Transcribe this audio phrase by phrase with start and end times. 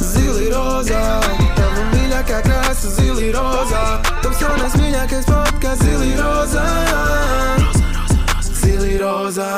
[0.00, 1.00] Zili rozā,
[1.56, 3.82] tava mīļākā krāsa, zili rozā.
[4.22, 6.64] Tavs jaunais mīļākais podkāsts, zili rozā.
[8.62, 9.50] Zili rozā.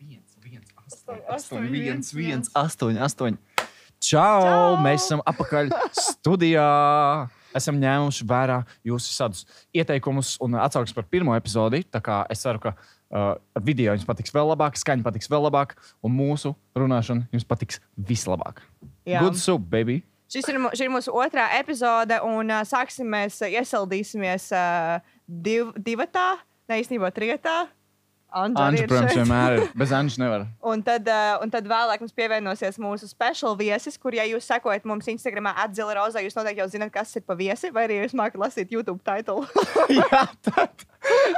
[0.00, 3.38] viens, viens, Astoņi, astoņi, viens, viens, astoņi, astoņi.
[4.02, 4.40] Čau!
[4.48, 4.80] Čau!
[4.82, 6.66] Mēs esam apakaļ studijā.
[7.52, 9.44] Esam ņēmuši vērā jūsu visādus
[9.76, 11.82] ieteikumus un atsauksmes par pirmo epizodi.
[11.84, 12.72] Tā kā es ceru, ka
[13.12, 17.46] uh, ar video jums patiks vēl labāk, skaņa patiks vēl labāk, un mūsu runāšana jums
[17.48, 18.64] patiks vislabāk.
[19.08, 19.22] Jā.
[19.24, 20.00] Good soup, baby!
[20.32, 25.74] Šis ir, šī ir mūsu otrā epizode, un uh, sāksim mēs, uh, iesildīsimies uh, div,
[25.76, 26.38] divatā,
[26.70, 27.66] ne īstenībā trijotā.
[28.32, 29.64] Ir protams, vienmēr ir.
[29.76, 30.46] Bez Anģas nevar.
[30.72, 34.86] Un tad, uh, un tad vēlāk mums pievienosies mūsu speciāla viesis, kur, ja jūs sekojat
[34.88, 38.16] mums Instagram, atzila rozā, jūs noteikti jau zināt, kas ir pa viesi, vai arī jūs
[38.16, 39.44] mākat lasīt YouTube titulu.
[40.00, 40.86] Jā, tad,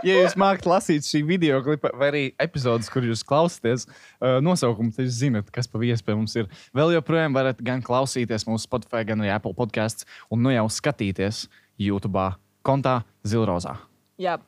[0.07, 4.95] ja jūs mākat lasīt šī video klipa vai arī epizodes, kur jūs klausāties, uh, nosaukumu,
[4.95, 6.51] tad jūs zinat, kas pa viespēju mums ir.
[6.77, 11.46] Vēl joprojām varat gan klausīties mūsu Spotify, gan arī Apple podkāsts, un nu jau skatīties
[11.80, 12.30] YouTube
[12.65, 13.77] kontā Zilrozā.
[14.21, 14.38] Jā,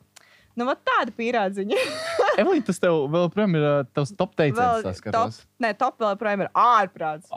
[0.57, 1.83] nu, tāda pīrādziņa.
[2.41, 6.51] Evelīna, tas tev vēl joprojām ir tavs top teiciens, top, ne, top vēl projām ir
[6.57, 7.31] ārprāts.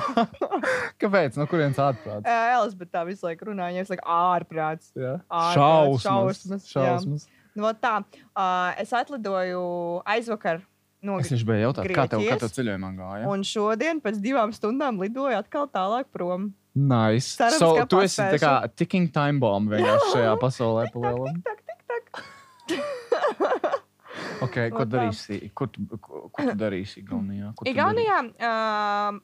[1.02, 1.38] Kāpēc?
[1.38, 2.26] No kurienes ārprāts?
[2.26, 4.90] Elizabete tā visu laiku runā, viņa visu laiku ārprāts.
[4.98, 5.18] Jā.
[5.28, 6.08] Ārprāts, Šausmas.
[6.08, 6.88] šausmas, jā.
[6.88, 7.28] šausmas.
[7.58, 9.62] Nu, tā, uh, es atlidoju
[10.08, 10.62] aizvakar
[11.02, 13.28] no Es tieši biju jautāt, kā tev, kā tev ceļojumā gāja?
[13.32, 16.50] Un šodien pēc divām stundām lidoju atkal tālāk prom.
[16.74, 17.34] Nice.
[17.34, 18.44] Cerams, so, tu esi tā paspēšu.
[18.44, 21.40] kā ticking time bomb vienkārši šajā pasaulē palielam.
[21.42, 21.69] Tak, tik, tak.
[24.40, 25.50] Okay, ko darīsi?
[25.54, 27.50] Ko tu, ko, ko tu darīsi Igaunijā?
[27.56, 29.18] Ko tu Igaunijā, uh,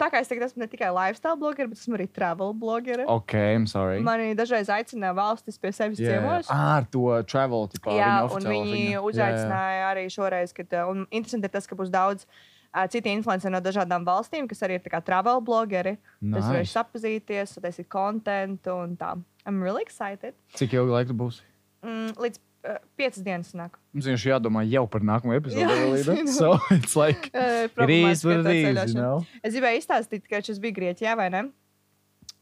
[0.00, 3.02] tā kā es tagad esmu ne tikai lifestyle blogger, bet esmu arī travel blogger.
[3.02, 3.12] darīsi?
[3.12, 4.00] Ok, I'm sorry.
[4.04, 6.18] Mani dažreiz aicināja valstis pie sevis Yeah.
[6.24, 6.48] ciemos.
[6.50, 11.54] Ah, ar to travel, tipā, Jā, un viņi uzaicināja arī šoreiz, kad un interesanti ir
[11.54, 15.02] tas, ka būs daudz uh, citi influenceri no dažādām valstīm, kas arī ir tā kā
[15.04, 15.98] travel blogeri.
[16.20, 16.40] Nice.
[16.40, 16.78] Es varēšu Nice.
[16.80, 19.14] sapazīties, taisīt kontentu un tā.
[19.46, 20.34] I'm really excited.
[20.56, 21.42] Cik ilgi laika tu būsi?
[21.84, 23.78] Mm, līdz uh, piecas dienas nāk.
[23.94, 25.64] Mums vienkārši jādomā jau par nākamo epizodi.
[25.64, 29.22] Jā, so it's like, Uh, it is what it is, you know?
[29.42, 31.46] Es gribēju izstāstīt, ka šis bija Grieķijā, vai ne?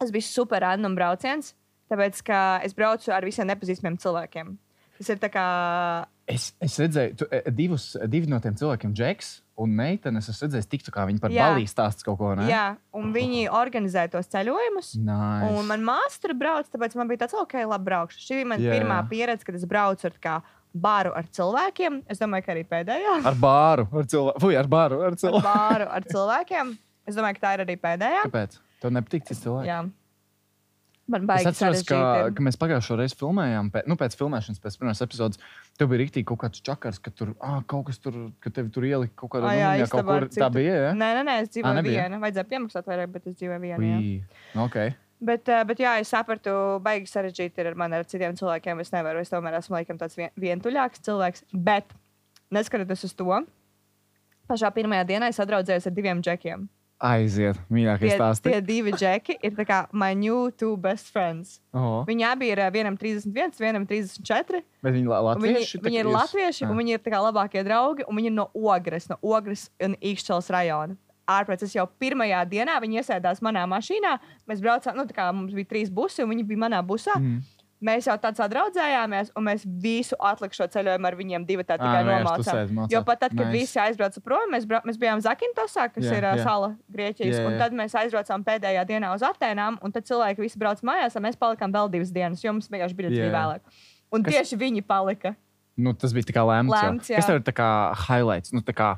[0.01, 1.55] Tas bija super random brauciens,
[1.93, 4.57] tāpēc ka es braucu ar visiem nepazīstamiem cilvēkiem.
[5.01, 5.45] Tas ir tā kā.
[6.29, 10.67] Es, es redzēju, tu, e, divus, divi no tiem cilvēkiem, Džeks un Meitene, es redzēju,
[10.73, 11.51] tiktu kā viņi par Jā.
[11.51, 12.33] balī stāsta kaut ko.
[12.39, 12.47] Ne?
[12.51, 12.65] Jā,
[12.97, 14.95] un viņi organizē tos ceļojumus.
[15.05, 15.51] Nice.
[15.53, 18.23] Un man māsa tur brauc, tāpēc man bija tāds, ok, labi, braukšu.
[18.25, 18.79] Šī bija mana yeah.
[18.79, 20.39] pirmā pieredze, kad es braucu ar kā
[20.73, 22.03] bāru ar cilvēkiem.
[22.11, 23.17] Es domāju, ka arī pēdējā.
[23.27, 24.43] Ar bāru, ar cilvēku.
[24.45, 25.47] Fui, ar bāru, ar Ar cilvēku.
[25.47, 26.75] bāru ar cilvēkiem.
[27.11, 28.27] Es domāju, ka tā ir arī pēdējā.
[28.29, 28.61] Kāpēc?
[28.81, 29.67] Tev nepatīk cits cilvēks?
[29.69, 29.81] Jā.
[31.11, 32.01] Man Es baigi atceros, ka,
[32.37, 35.41] ka mēs pagājušajā reizē filmējām, pēc, nu, pēc filmēšanas, pēc pirmās epizodes.
[35.81, 38.87] Tev bija rīktīgi kaut kāds čakars, ka tur ah, kaut kas tur, ka tevi tur
[38.87, 40.29] ielika kaut kādā Ā, jā, kaut kur.
[40.29, 40.51] Tā citu.
[40.61, 40.91] bija, jā?
[40.95, 42.07] Nē, nē, nē, es dzīvoju nebija?
[42.07, 42.23] viena.
[42.23, 43.81] Vajadzēja piemaksāt vairāk, bet es dzīvoju viena.
[43.91, 44.01] jā.
[44.01, 44.79] Ui, nu, ok.
[45.31, 46.53] Bet, bet jā, es sapratu,
[46.85, 48.81] baigi sarežģīti ir ar mani ar citiem cilvēkiem.
[48.81, 51.45] Es nevaru, es tomēr esmu laikam tāds vien, vientuļāks cilvēks.
[51.53, 51.93] Bet,
[52.55, 53.43] neskatoties uz to,
[54.49, 56.69] pašā pirmajā dienā es sadraudzējos ar diviem džekiem.
[57.01, 58.43] Aiziet, mīļākais Tie, stāsts.
[58.45, 61.61] tie divi džeki ir kā my new two best friends.
[61.73, 64.61] Oh, Viņi abi ir eh, vienam 31, vienam 34.
[64.83, 65.81] bet viņi la- un Viņi, latvieši.
[65.87, 69.17] viņi ir latvieši, un viņi ir kā labākie draugi, un viņi ir no Ogres, no
[69.23, 70.97] Ogres un Īkšķels rajona.
[71.31, 74.19] Ārpēc es jau pirmajā dienā viņi iesēdās manā mašīnā.
[74.51, 77.15] Mēs braucām, nu, tā kā mums bija trīs busi, un viņi bija manā busā.
[77.17, 77.41] Mm.
[77.81, 82.11] Mēs jau tādā draudzējāmies, un mēs visu atlikušo ceļojumu ar viņiem divi tā tikai tu
[82.11, 82.81] nomācām.
[82.93, 83.55] Jo pat tad, kad Nice.
[83.57, 86.45] visi aizbrauca prom, mēs, brau, mēs bijām Zakintosā, kas yeah, ir jā.
[86.45, 90.61] sala Grieķijas, yeah, un tad mēs aizbraucām pēdējā dienā uz Atēnām, un tad cilvēki visi
[90.61, 93.23] brauca mājās, un mēs palikām vēl divas dienas, jo mums vienkārši bija Jā.
[93.23, 93.39] yeah.
[93.39, 93.81] vēlāk.
[94.13, 95.33] Un Kas- tieši viņi palika.
[95.81, 96.45] Nu, tas bija tā kā.
[96.45, 97.17] Lēmts, jā.
[97.17, 98.53] kas tev ir tā kā highlights?
[98.53, 98.91] Nu, tā kā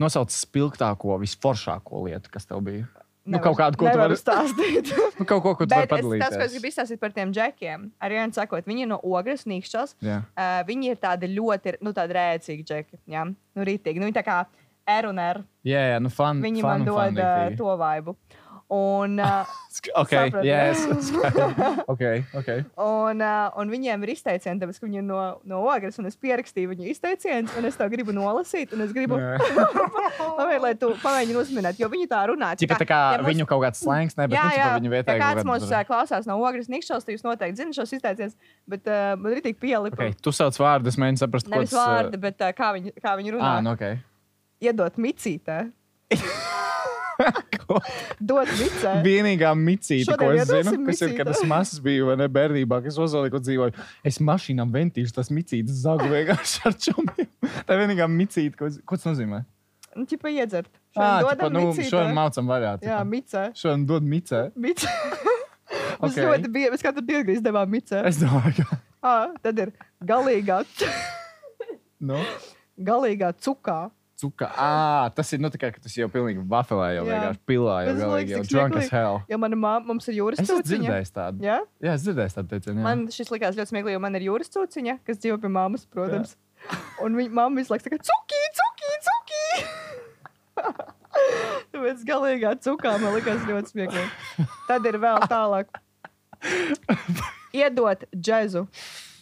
[0.00, 2.88] nosauc spilgtāko, visforšāko lietu, kas tev bija.
[3.30, 4.88] Nu, Nevaru- kaut kādu, ko tu nevaru vari- stāstīt.
[5.20, 6.54] Nu, kaut ko, ko tu vari Bet es, tas, ko es padalīties.
[6.56, 9.94] gribu izstāstīt par tiem džekiem, arī viens sakot, viņi ir no Ogres, Nīkšķels.
[10.02, 10.16] Jā.
[10.34, 12.98] Uh, viņi ir tādi ļoti, nu, tādi rēcīgi džeki.
[13.14, 14.02] Jā, nu, rītīgi.
[14.02, 14.40] Nu, viņi tā kā
[14.90, 15.42] R un R.
[15.62, 16.40] Jā, jā, nu, fun.
[16.42, 18.16] Viņi fun man dod fun uh, to vaibu.
[18.70, 19.56] Un, uh,
[19.98, 20.42] Ok, Sapratu.
[20.46, 20.78] yes.
[21.92, 22.02] ok,
[22.38, 22.48] ok.
[22.82, 26.18] un, uh, un viņiem ir izteicieni, tāpēc, ka viņi ir no, no ogres, un es
[26.20, 29.18] pierakstīju viņu izteicienus, un es to gribu nolasīt, un es gribu,
[30.40, 32.50] Pamēģini, lai tu pamēģini uzminēt, jo viņi tā runā.
[32.60, 34.90] Čipa tā kā ja mums- viņu kaut kāds slēngs, ne, bet Jā, nu, jā, viņu
[34.90, 35.22] ja vietēji.
[35.22, 38.36] kaut kāds mūs uh, klausās no ogres nikšķos, tad jūs noteikti zinat šos izteicienus,
[38.70, 39.96] bet uh, man ir tik pielipa.
[39.96, 43.14] Okay, tu sauc vārdu, es mēģinu saprast, Nevis tas vārdi, bet uh, kā, viņi, kā
[43.22, 43.54] viņi runā.
[43.56, 43.86] Ah, nu, ok.
[44.66, 45.62] Iedot micītē.
[48.30, 48.92] Dot micē.
[49.04, 52.80] Vienīgā micīte, ko es zinu, iedosim kas ir, kad es mazs biju, vai ne bērnībā,
[52.84, 53.74] kas uzvalīja, ko dzīvoju.
[54.10, 57.30] Es mašīnām ventīšu tas micītes zagu vienkārši ar čomiem.
[57.68, 59.42] Tā vienīgā micīte, ko, es- ko tas nozīmē.
[59.96, 60.70] nu, ķipa iedzert.
[60.94, 62.72] Šodien tipa, dodam nu, šodien mācām vaļā.
[62.82, 63.44] Jā, micē.
[63.58, 64.40] Šodien dod micē.
[64.58, 64.90] Micē.
[66.00, 66.24] Mums Ok.
[66.24, 68.00] ļoti bija, mēs katru dienu izdevām micē.
[68.08, 68.78] Es domāju, ka.
[69.06, 69.14] Ā,
[69.44, 69.70] tad ir
[70.04, 70.62] galīgā,
[72.00, 72.16] Nu,
[72.80, 73.90] galīgā cukā.
[74.20, 74.48] Cuka.
[74.60, 77.10] Ā, tas ir, nu, tā kā tas jau pilnīgi vafelē, jau Jā.
[77.14, 79.18] vienkārši pilā, jau galīgi, jau drunk as hell.
[79.32, 80.68] Jo mana māma, mums ir jūras Es cūciņa.
[80.70, 81.44] dzirdējis tādu.
[81.48, 81.58] Jā?
[81.82, 82.76] Jā, es dzirdēju tādu teicienu.
[82.78, 82.84] jā.
[82.86, 86.36] Man šis likās ļoti smieklīgi, jo man ir jūras cūciņa, kas dzīvo pie mammas, protams.
[87.00, 89.44] Un viņa mamma visu laiku saka, cukī, cukī, cukī!
[91.72, 94.46] Tāpēc galīgā cukā man likās ļoti smieklīgi.
[94.68, 95.80] Tad ir vēl tālāk.
[97.56, 98.66] Iedot džēzu.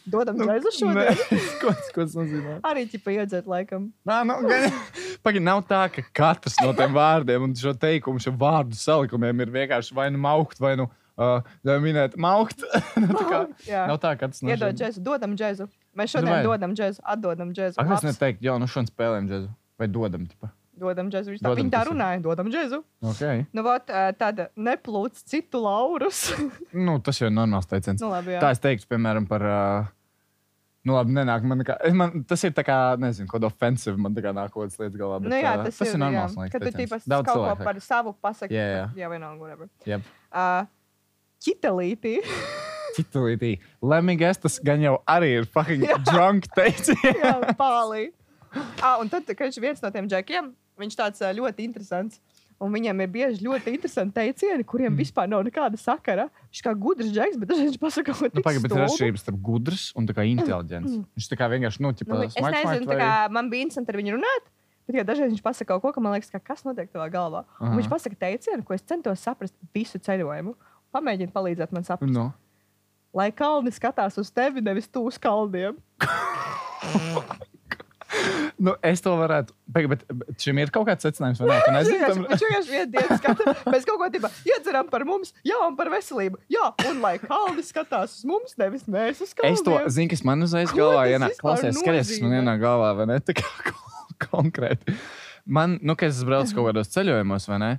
[0.09, 1.33] Dodam džēzu Nē, šodien.
[1.63, 2.59] ko, ko tas nozīmē?
[2.69, 3.91] Arī ķipa iedzert laikam.
[4.09, 4.39] Nā, nu,
[5.27, 9.53] Pagaid, nav tā, ka katrs no tiem vārdiem un šo teikumu, šo vārdu salikumiem ir
[9.55, 10.89] vienkārši vai nu maukt, vai nu
[11.19, 12.63] uh, minēt maukt.
[13.03, 13.87] nu, tā kā, Jā.
[13.91, 15.69] nav tā, ka tas Iedod džēzu, dodam džēzu.
[15.99, 16.45] Mēs šodien vai?
[16.47, 17.81] dodam džēzu, atdodam džēzu.
[17.83, 19.51] Ak, es neteiktu, jā, nu šodien spēlējam džezu.
[19.79, 20.53] Vai dodam, tipa.
[20.79, 21.35] Dodam džēzu.
[21.41, 21.91] Tā, Dodam, tā tas ir.
[21.91, 22.79] runāja, dodam džēzu.
[23.11, 23.41] Okay.
[23.51, 26.29] Nu, vot, ā, tāda neplūc citu laurus.
[26.71, 27.99] Nu, tas jau ir normāls teiciens.
[27.99, 28.43] nu, labi, jā.
[28.45, 29.43] Tā es teiktu, piemēram, par.
[29.43, 29.95] Uh,
[30.89, 34.01] Nu, labi, nenāk man, kā, man tas ir tā kā, nezinu, kaut kā ofensīvi.
[34.01, 35.19] Man tā kā nāk kaut kādas lietas galvā.
[35.21, 36.33] Bet, Nu, jā, tas, tas ir normāls.
[36.33, 36.47] jā.
[36.47, 38.57] liekas, Kad tu tīpas Daudz kaut ko cilvēku par savu pasaki.
[38.57, 38.87] Jā, jā.
[39.03, 39.69] jā vienalga, whatever.
[39.85, 40.09] Jep.
[40.33, 40.65] Uh,
[41.45, 42.15] Ķitelītī.
[42.97, 43.53] Citādi,
[43.85, 47.05] Lemmigas tas gan jau arī ir fucking drunk teiciens.
[47.23, 48.09] Jā, pālī.
[48.83, 50.49] Ah, un tad, kad viņš ir viens no tiem džekiem,
[50.81, 52.19] viņš tāds ļoti interesants.
[52.59, 54.99] Un viņam ir bieži ļoti interesanti teicieni, kuriem Mm.
[54.99, 56.29] vispār nav nekāda sakara.
[56.51, 59.23] Viņš kā gudrs džeks, bet dažreiz viņš pasaka kaut ko Nu, Pagaid, bet ir atšķirības
[59.23, 60.97] starp gudrs un inteliģents.
[61.15, 63.91] Viņš tā kā vienkārši, nu, Nu, ķipa, es smart, nezinu, vai- kā man bija interesanti
[63.95, 64.45] ar viņu runāt.
[64.89, 67.45] Bet ja dažreiz viņš pasaka kaut ko, ka man liekas, ka kas notiek tavā galvā.
[67.61, 67.77] Un Aha.
[67.79, 70.55] viņš pasaka teicienu, ko es centos saprast visu ceļojumu.
[70.93, 72.11] Pamēģiniet palīdzēt man saprast.
[72.11, 72.33] Nu.
[73.15, 75.77] Lai kalni skatās uz tevi, nevis tu uz kalniem.
[78.59, 79.53] Nu, es to varētu.
[79.75, 81.59] Pagaid, bet, bet šim ir kaut kāds secinājums, vai ne?
[81.63, 82.25] Tu nezini, Viņš tam...
[82.31, 83.61] vienkārši vienu dienu skatās.
[83.69, 86.41] Mēs kaut ko tādu iedzeram par mums, jā, un par veselību.
[86.53, 89.59] Jā, un lai kalni skatās uz mums, nevis mēs uz kalniem.
[89.59, 91.37] Es to zinu, kas man uzreiz galvā ienāk.
[91.43, 93.21] Klausies, skaties, kas man ienāk galvā, vai ne?
[93.23, 93.47] Tā kā
[94.31, 94.97] konkrēti.
[95.49, 97.71] Man, nu, kad es braucu kaut kādos ceļojumos, vai ne?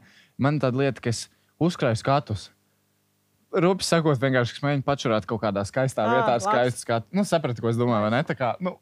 [0.41, 1.25] Man tāda lieta, ka es
[1.61, 2.47] uzkrāju skatus.
[3.49, 6.45] Rūpīgi sakot, vienkārši mēģinu pačurāt kaut kādā skaistā Ā, vietā, labs.
[6.45, 7.07] skaistu skatu.
[7.17, 8.19] Nu, sapratu, ko es domāju, vai ne?
[8.27, 8.75] Tā kā, nu,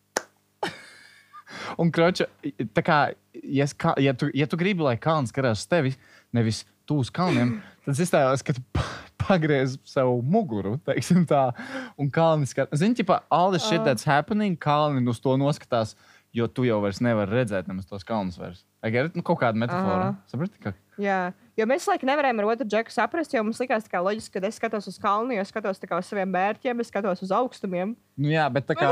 [1.77, 2.25] Un, kroča,
[2.73, 2.97] tā kā,
[3.43, 5.91] ja, kā, ja, tu, ja tu gribi, lai kalns skatās uz tevi,
[6.33, 8.85] nevis tu uz kalniem, tad es iztēlos, ka tu pa-
[9.27, 11.51] pagriez savu muguru, teiksim tā,
[11.99, 12.79] un kalni skatās.
[12.81, 15.93] Zini, tipā, all the shit that's happening, kalni uz to noskatās,
[16.33, 18.63] jo tu jau vairs nevari redzēt nemaz tos kalnus vairs.
[18.85, 20.09] Again, nu, kaut kāda metafora.
[20.11, 20.15] Aha.
[20.31, 20.73] Saprati, ka?
[20.97, 21.17] Jā,
[21.57, 24.57] jo mēs laikam nevarējām ar otru džeku saprast, jo mums likās, ka loģiski, ka es
[24.57, 27.93] skatos uz kalnu, jo es skatos uz saviem mērķiem, es skatos uz augstumiem.
[28.17, 28.89] Nu, jā, bet tā kā,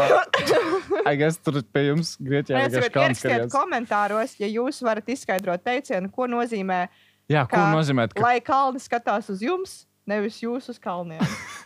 [1.11, 3.51] I guess, tur pie jums Grieķijā Ierakstiet kalns skatījās.
[3.55, 6.85] komentāros, ja jūs varat izskaidrot teicienu, ko nozīmē,
[7.31, 8.21] Jā, ko kā- nozīmē, ka...
[8.21, 11.25] lai kalni skatās uz jums, nevis jūs uz kalniem.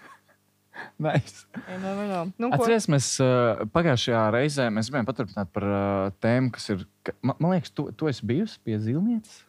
[0.95, 1.43] Nice.
[1.67, 2.19] Ja, nu, nu, nu.
[2.39, 2.63] Nu, ko?
[2.93, 6.85] Mēs uh, pagājušajā reizē mēs gribējām paturpināt par uh, tēmu, kas ir.
[7.03, 9.41] Ka, man, man liekas, tu, tu esi bijusi pie zilnieces.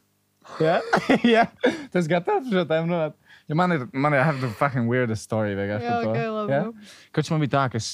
[0.66, 0.78] Jā,
[1.34, 1.46] jā.
[1.92, 3.16] tas gatavs šo tēmu runāt.
[3.50, 5.56] Ja man ir, man ir, I have the fucking weirdest story.
[5.58, 6.10] vienkārši par to.
[6.10, 6.60] ok, labi, Jā?
[6.69, 6.92] nu.
[7.16, 7.88] Kaut man bija tā, ka es,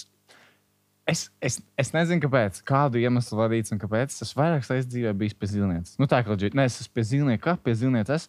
[1.09, 4.19] es, es, es nezinu, kāpēc, kādu iemeslu vadīts un kāpēc.
[4.23, 5.97] Es vairākas reizes dzīvē biju pie zilnieces.
[6.01, 8.29] Nu, tā kā leģit, nē, es esmu pie zilnieka, pie zilnieces.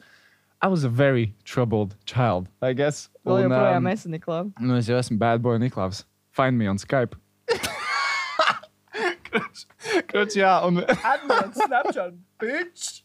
[0.63, 3.09] I was a very troubled child, I guess.
[3.27, 4.39] Vēl joprojām um, esi Niklā.
[4.57, 6.05] Nu, es jau esmu bad boy Niklaus.
[6.33, 7.13] Find me on Skype.
[10.07, 10.81] Kroč, jā, un.
[10.87, 13.01] Atmiņas, Snapchat, bitch!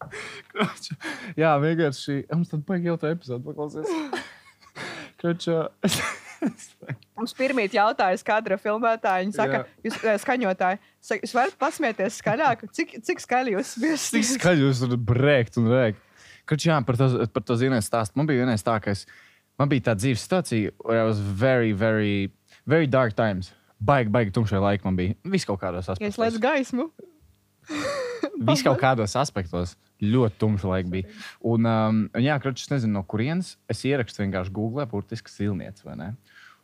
[0.52, 0.90] Kroč,
[1.38, 2.18] jā, vienkārši.
[2.32, 3.88] Mums tad baigi jau tā epizode paklausies.
[5.22, 5.48] Kroč,
[7.14, 9.28] Mums pirmie jautājas kadra filmētāji.
[9.28, 9.82] Viņi saka, Jā.
[9.86, 14.32] jūs eh, skaņotāji, saka, jūs varat pasmieties skaļāk, cik, cik skaļi jūs Cik smieties.
[14.40, 16.00] skaļi jūs varat brēkt un rēkt.
[16.50, 18.18] Kroč, jā, par to, par to zināt stāstu.
[18.18, 19.04] Man bija vienais tā, ka es,
[19.60, 22.32] man bija tā dzīves situācija, where I was very, very,
[22.66, 23.52] very dark times.
[23.82, 25.16] Baigi, baigi tumšai laiki man bija.
[25.32, 26.18] Viss kaut kādos Ja es aspektos.
[26.18, 26.90] slēdzu gaismu,
[28.48, 31.08] Viss kaut kādos aspektos ļoti tumšs laiks bija.
[31.46, 35.82] Un, um, un jā, kroķis, es nezinu, no kurienes es ierakstu vienkārši Google, burtiski silniec,
[35.86, 36.08] vai ne?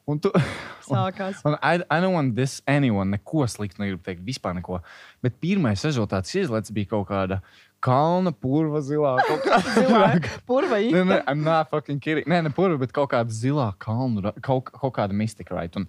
[0.09, 0.33] Un tu,
[0.89, 1.43] sākās.
[1.47, 4.81] un I, I don't want this anyone, neko sliktu negribu teikt, vispār neko.
[5.25, 7.43] Bet pirmais rezultāts izlaists bija kaut kāda
[7.85, 9.13] kalna, purva, zilā.
[9.77, 10.09] Zilā,
[10.49, 12.27] purva Nē, nē, I'm not fucking kidding.
[12.27, 15.77] Nē, ne purva, bet kaut kāda zilā kalna, kaut, kaut kāda mistika, right?
[15.79, 15.87] Un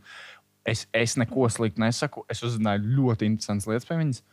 [0.70, 2.26] es, es neko sliktu nesaku.
[2.32, 4.24] Es uzzināju ļoti interesantas lietas pie viņas.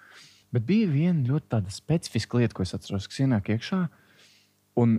[0.55, 3.87] Bet bija viena ļoti specifiska lieta, ko es atceros, kas ienāk iekšā.
[4.77, 4.99] Un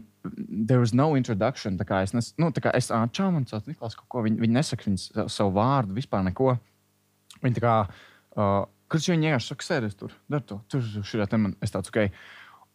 [0.49, 1.77] there was no introduction.
[1.77, 4.23] Tā kā es, nes, nu, tā kā es atčālu, man sauc Niklaus kaut ko.
[4.25, 6.57] Viņi, viņi nesaka viņas sa- savu vārdu, vispār neko.
[7.43, 7.75] Viņi tā kā,
[8.37, 11.93] uh, kurš viņi vienkārši saka, sēries tur, dar to, tur, šurā te man, es tāds,
[11.93, 12.09] ok.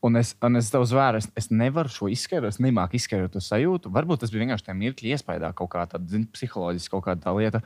[0.02, 3.42] Un es, un es tev zvēru, es, es nevaru šo izskaidrot, es nemāku izskaidrot to
[3.42, 3.90] sajūtu.
[3.95, 7.61] Varbūt tas bija vienkārši tajā mirkļa iespējā kaut kā tāda psiholoģiska kaut kāda tā lieta.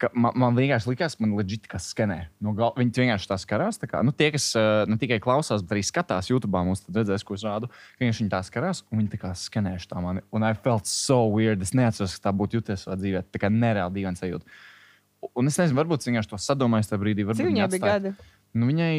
[0.00, 2.18] Ka Man, man vienkārši likās, man leģitāri kas skanē.
[2.44, 2.72] No gal...
[2.76, 3.78] Viņi vienkārši tā skarās.
[3.80, 7.00] Tā kā, nu, tie, kas uh, ne tikai klausās, bet arī skatās YouTube, mums tad
[7.00, 7.70] redzēs, ko es rādu.
[8.00, 10.24] viņi tā skarās, un viņi tā kā skanējuši tā mani.
[10.36, 11.64] Un I felt so weird.
[11.64, 13.24] Es neatceros, ka tā būtu jūties savā dzīvē.
[13.32, 14.58] Tā kā nereāli dīvaini sajūta.
[15.32, 17.24] Un es nezinu, varbūt vienkārši to sadomāju tajā brīdī.
[17.32, 18.12] Cik viņai bija gadi?
[18.56, 18.92] Nu, viņai,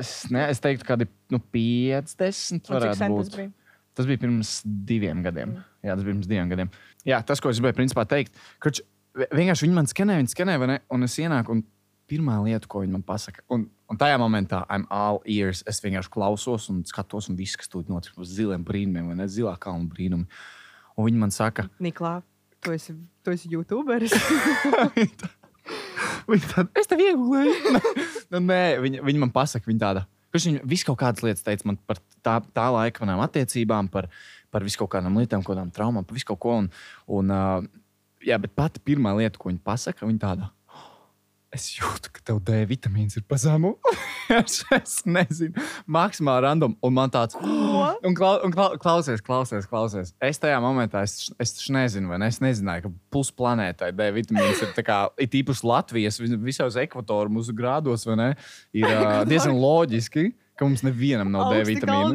[0.00, 3.28] es, ne, es teiktu, kādi nu, 50 Un cik varētu būt.
[3.28, 3.52] tas bija?
[3.94, 5.58] Tas bija pirms diviem gadiem.
[5.84, 6.70] Jā, tas bija pirms diviem gadiem.
[7.06, 8.72] Jā, tas, ko es gribēju principā teikt, ka
[9.14, 10.80] vienkārši viņi man skanēja, viņi skanēja, vai ne?
[10.94, 11.62] Un es ienāku, un
[12.10, 15.62] pirmā lieta, ko viņi man pasaka, un, un tajā momentā I'm all ears.
[15.70, 19.28] Es vienkārši klausos un skatos, un viss, kas tur notiek, uz ziliem brīnumiem, vai ne?
[19.30, 20.28] Zilā kalna brīnumi.
[20.94, 22.18] Un viņi man saka, Niklā,
[22.62, 22.94] tu esi,
[23.24, 24.14] tu esi YouTuberis.
[26.28, 27.80] Viņa tāda, es tev iegūlēju.
[28.32, 30.04] nu, nē, viņa, viņa man pasaka, viņa tāda.
[30.32, 34.08] Kurš viņa visu kaut kādas lietas teica man par tā, tā laika manām attiecībām, par,
[34.52, 36.56] par visu kaut kādām lietām, kaut kādām traumām, par visu kaut ko.
[36.62, 36.70] Un,
[37.18, 37.83] un, uh,
[38.26, 40.50] jā, bet pati pirmā lieta, ko viņa pasaka, viņa tāda.
[41.54, 43.76] Es jūtu, ka tev D vitamīns ir pa zemu.
[44.42, 46.74] es, nezinu, maksimāli random.
[46.82, 50.10] Un man tāds, un, klau, un klau, klausies, klausies, klausies.
[50.24, 52.30] Es tajā momentā, es, es taču nezinu, vai ne?
[52.32, 57.54] Es nezināju, ka pusplanētai D vitamīns ir kā, it īpaši Latvijas, vis- visos ekvatoru mūsu
[57.54, 58.30] grādos, vai ne?
[58.74, 62.10] Ir uh, diezgan loģiski, ka mums nevienam nav D vitamīna.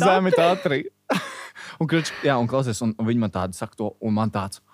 [0.00, 0.86] zemi tātri.
[1.80, 4.64] un, kruč, jā, un klausies, un, un viņi man tādu saka to, un man tāds,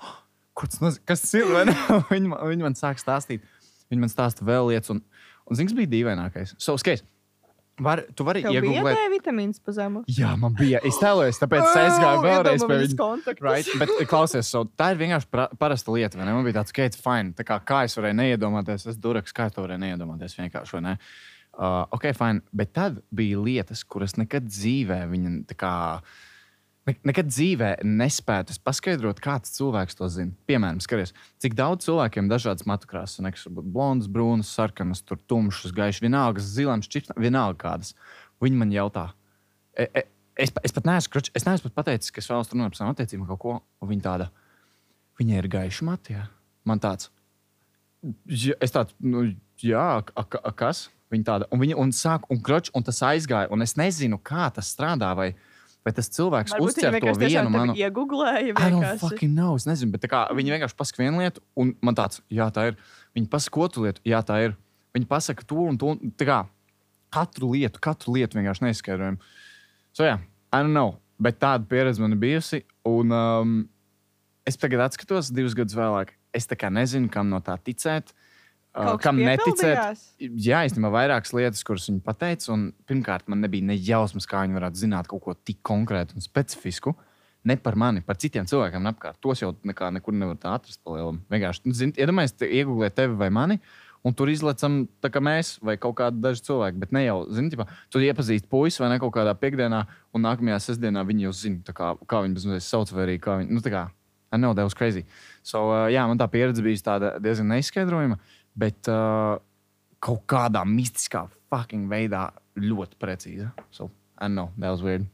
[0.64, 1.06] ko tas nozīmē?
[1.08, 1.50] Kas tas ir?
[2.12, 3.44] viņi, man, viņi man sāk stāstīt.
[3.92, 5.02] Viņi man stāsta vēl lietas, un,
[5.46, 6.54] un zins bija dīvainākais.
[6.58, 7.04] So, skaties,
[7.84, 8.88] var, tu vari iegūt.
[8.94, 10.04] D vitamīns pa zemu.
[10.10, 10.80] Jā, man bija.
[10.86, 13.36] Es tēlojos, tāpēc es aizgāju vēlreiz pie viņa.
[13.42, 13.70] Right?
[13.80, 16.20] Bet, klausies, so, tā ir vienkārši pra, parasta lieta.
[16.22, 17.34] Man bija tāds, ka, fine.
[17.38, 20.82] Tā kā, kā es varēju neiedomāties, es duraks, kā es to varēju neiedomāties vienkārši.
[20.84, 20.98] ne?
[21.54, 22.44] Uh, ok, fine.
[22.54, 25.74] Bet tad bija lietas, kuras nekad dzīvē viņa tā kā.
[26.86, 30.32] Ne- Nekad dzīvē nespētu es paskaidrot, kāds cilvēks to zina.
[30.48, 34.52] Piemēram, skaties, cik daudz cilvēkiem ir dažādas matu krāsas, un kas var būt blondas, brūnas,
[34.52, 37.94] sarkanas, tur tumšas, gaišas, vienalga, zilām, šķipsnām, vienalga kādas.
[38.42, 39.08] Viņi man jautā,
[39.76, 40.04] e, e,
[40.36, 42.94] es, es pat neesmu, kruč, es neesmu pat pateicis, ka es vēlos runāt par savām
[42.96, 44.30] attiecībām kaut ko, un viņi tāda,
[45.20, 46.26] viņai ir gaiša matija.
[46.68, 47.10] Man tāds,
[48.28, 49.26] jā, es tāds, nu,
[49.62, 50.88] jā, a, a, a, kas?
[51.12, 54.48] Viņa tāda, un viņa un sāk, un kroč, un tas aizgāja, un es nezinu, kā
[54.54, 55.34] tas strādā, vai,
[55.84, 57.74] vai tas cilvēks Varbūt uztver to vienu tiešām manu.
[57.74, 58.42] tevi iegooglēja.
[58.48, 59.00] I don't vienkārši.
[59.02, 62.48] fucking know, es nezinu, bet kā, viņi vienkārši pasaka vienu lietu, un man tāds, jā,
[62.54, 62.78] tā ir.
[63.16, 64.56] Viņi pasaka otru lietu, jā, tā ir.
[64.96, 65.94] Viņi pasaka to un to.
[65.94, 66.40] un kā
[67.14, 69.20] katru lietu, katru lietu vienkārši neizskaidrojam.
[69.94, 70.18] So, jā,
[70.50, 72.64] I don't know, bet tāda pieredze man ir bijusi.
[72.88, 73.56] Un um,
[74.48, 76.16] es tagad atskatos divus gadus vēlāk.
[76.34, 78.10] Es tā kā nezinu, kam no tā ticēt.
[78.10, 78.23] Uh,
[78.74, 80.00] Kaut kam neticēt?
[80.18, 82.48] Jā, īstenībā vairākas lietas, kuras viņi pateica.
[82.56, 86.24] Un, pirmkārt, man nebija ne jausmas, kā viņi varētu zināt kaut ko tik konkrētu un
[86.24, 86.96] specifisku.
[87.46, 89.20] Ne par mani, par citiem cilvēkiem apkārt.
[89.22, 90.80] Tos jau nekā, nekur nevar tā atrast.
[90.82, 93.60] Vienkārši, nu, zini, iedomājieties, iegūlēt tevi vai mani.
[94.04, 96.80] Un tur izlecam, tā kā mēs vai kaut kādi daži cilvēki.
[96.82, 100.58] Bet ne jau, zini, ķipā, tu iepazīsti puisi vai ne kaut kādā piekdienā, un nākamajā
[100.66, 103.54] sestdienā viņi jau zina, tā kā, kā viņi bez mazliet sauc, vai arī kā viņi.
[103.54, 103.86] Nu, tā kā,
[104.34, 105.06] I know that was crazy.
[105.46, 108.18] So, uh, jā, man tā pieredze bija tāda diezgan neizskaidrojama,
[108.58, 109.36] bet uh,
[110.04, 112.28] kaut kādā mistiskā fucking veidā
[112.60, 113.50] ļoti precīza.
[113.74, 115.08] So, I know, that was weird.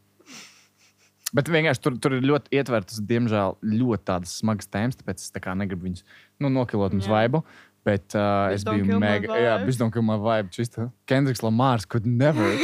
[1.30, 5.54] Bet vienkārši tur, tur ir ļoti ietvertas, diemžēl, ļoti tādas smagas tēmas, tāpēc es tā
[5.54, 6.02] negribu viņus
[6.42, 7.06] nu, nokilot Jā.
[7.12, 7.44] vaibu.
[7.86, 9.38] Bet uh, es biju mega.
[9.40, 10.50] Jā, don't kill my vibe.
[10.52, 10.90] Čista.
[11.08, 12.50] Kendriks Lamārs could never.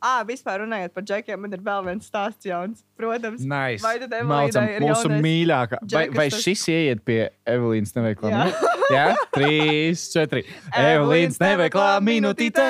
[0.00, 2.80] Ah, vispār runājot par džekiem, man ir vēl viens stāsts jauns.
[2.96, 3.84] Protams, Nice.
[3.84, 5.80] Vai tad Mācam Evelīnai ir mūsu jaunais mīļākā.
[5.92, 8.48] Vai, vai šis ieiet pie Evelīnas neveiklā?
[8.96, 9.14] Jā.
[9.34, 10.44] trīs, četri.
[10.74, 12.68] Evelīnas neveiklā minūtītē.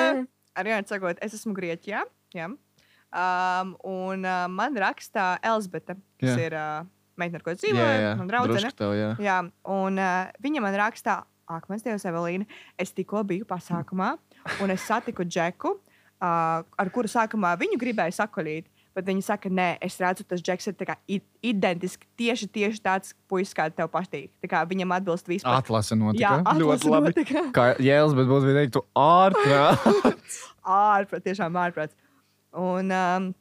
[0.57, 2.03] Ar vienu sakot, es esmu Grieķijā.
[2.35, 2.49] Jā.
[3.11, 6.45] Um, un uh, man rakstā Elzbete, kas Jā.
[6.47, 6.87] ir uh,
[7.19, 8.71] meitene, ar ko dzīvoju, un draudzene.
[8.77, 9.09] tev, jā.
[9.19, 9.37] Jā,
[9.73, 11.17] un uh, viņa man rakstā,
[11.51, 12.47] ak, mans dievs, Evelīna,
[12.79, 14.13] es tikko biju pasākumā,
[14.63, 18.71] un es satiku Džeku, uh, ar kuru sākumā viņu gribēju sakolīt.
[18.91, 20.97] Bet viņi saka, nē, es redzu, tas džeks ir kā
[21.47, 24.27] identiski, tieši, tieši tāds puisis, kāds tev patīk.
[24.43, 25.61] Tā kā viņam atbilst vispār.
[25.61, 26.25] Atlase notika.
[26.25, 27.11] Jā, atlase ļoti labi.
[27.13, 27.43] notika.
[27.55, 29.87] Kā Jēlis, bet būtu viņa teiktu, ārprāt.
[30.81, 31.95] ārprāts, tiešām ārprāts.
[32.59, 33.31] Un, um,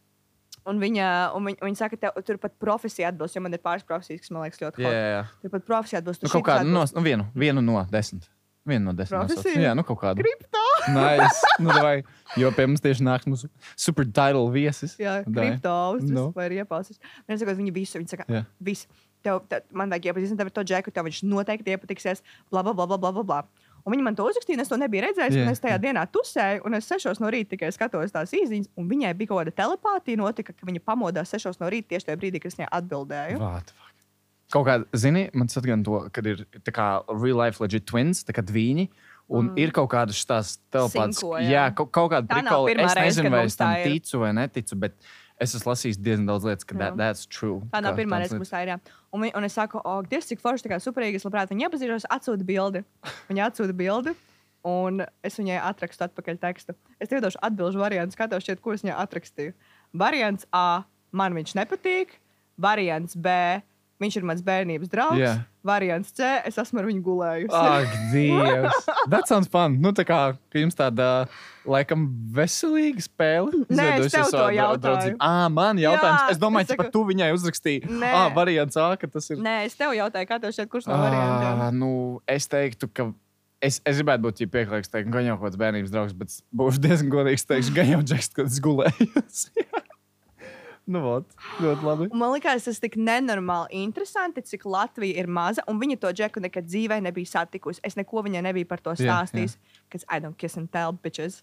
[0.71, 3.87] un viņa, un viņa, viņa saka, ka tur pat profesija atbilst, jo man ir pāris
[3.87, 5.01] profesijas, kas man liekas ļoti jā, hot.
[5.17, 5.23] jā.
[5.43, 6.23] Tur pat profesija atbilst.
[6.23, 8.31] Nu, kaut kādu no, nu, vienu, vienu no desmit.
[8.69, 9.17] Vienu no desmit.
[9.17, 9.61] Profesija?
[9.71, 10.25] Jā, nu kaut kādu.
[10.25, 10.59] Kripto!
[10.91, 11.45] Nice.
[11.61, 12.01] Nu, vai,
[12.41, 14.95] jo pie mums tieši nāks mūsu super title viesis.
[15.01, 15.51] Jā, Dai.
[15.51, 16.17] kriptovalstis Nu.
[16.17, 16.27] no.
[16.33, 16.97] vai iepausis.
[17.29, 18.47] Viņa saka, viņa visu, viņa saka, Jā.
[18.65, 18.89] visu.
[19.21, 22.89] Tev, tev, man vajag iepazīstināt ar to džeku, tev viņš noteikti iepatiksies, bla, bla, bla,
[22.89, 23.43] bla, bla, bla.
[23.85, 25.37] Un viņi man to uzrakstīja, es to nebiju redzējis.
[25.37, 25.53] Yeah.
[25.53, 29.13] Es tajā dienā tusēju, un es sešos no rīta tikai skatos tās īsiņas, un viņai
[29.21, 32.53] bija kaut kāda telepātija, notika, ka viņa pamodās sešos no rīta tieši tajā brīdī, kad
[32.53, 33.41] es viņai atbildēju.
[33.41, 33.90] The fuck?
[34.51, 38.25] Kaut kā, zini, man tas atgādina to, kad ir tā kā real life legit twins,
[38.27, 38.89] tā kā dviņi.
[39.31, 39.59] Un mm.
[39.63, 41.65] ir kaut kādas telpātas, Sinko, jā, jā.
[41.79, 43.93] kaut, kaut kāda pirmā Es nezinu, kad vai es tam ir.
[43.93, 44.97] ticu vai neticu, bet
[45.41, 47.61] es esmu lasījis diezgan daudz lietas, ka that, that's true.
[47.71, 48.73] Tā nav pirmā tādas reize, kad mums tā ir.
[48.75, 48.97] jā.
[49.15, 52.09] Un, un es saku, o, Dievs, cik forši, tā kā superīgi, es labprāt viņu iepazīšos,
[52.11, 52.83] atsūta bildi.
[53.31, 54.17] Viņa atsūta bildi.
[54.67, 56.75] Un es viņai atrakstu atpakaļ tekstu.
[57.01, 59.55] Es tev došu atbildžu variantu, skatos, šķiet, ko es viņai atrakstīju.
[60.03, 60.83] Variants A.
[61.17, 62.19] Man viņš nepatīk.
[62.61, 63.33] Variants B.
[64.01, 65.21] Viņš ir mans bērnības draugs.
[65.21, 65.33] Jā.
[65.67, 66.25] Variants C.
[66.49, 67.53] Es esmu ar viņu gulējusi.
[67.53, 68.87] Ak, Dievs!
[69.13, 69.75] That sounds fun.
[69.85, 71.09] Nu, tā kā ka jums tāda,
[71.69, 73.61] laikam, veselīga spēle.
[73.69, 75.19] Nē, es tev to jautāju.
[75.21, 76.25] Ā, man jautājums.
[76.25, 77.83] Jā, es domāju, es ka saku- tu viņai uzrakstīji.
[77.93, 78.13] Nē.
[78.23, 79.43] Ah, variants A, ka tas ir.
[79.45, 81.61] Nē, es tev jautāju, kā tev šķiet, kurš no variantiem.
[81.69, 81.93] Ah, nu,
[82.25, 83.11] es teiktu, ka.
[83.61, 87.45] Es, es gribētu būt pieklājīgs, teikt, gan jau kāds bērnības draugs, bet būšu diezgan godīgs.
[87.45, 89.13] Teikšu, gan jau džeks, kad es gulēju.
[90.87, 91.27] nu, vot,
[91.61, 92.09] ļoti labi.
[92.17, 96.69] Man liekas, tas tik nenormāli interesanti, cik Latvija ir maza, un viņa to džeku nekad
[96.69, 97.83] dzīvē nebija satikusi.
[97.87, 99.59] Es neko viņai nebiju par to stāstījis.
[99.89, 101.43] Because I don't kiss and tell bitches.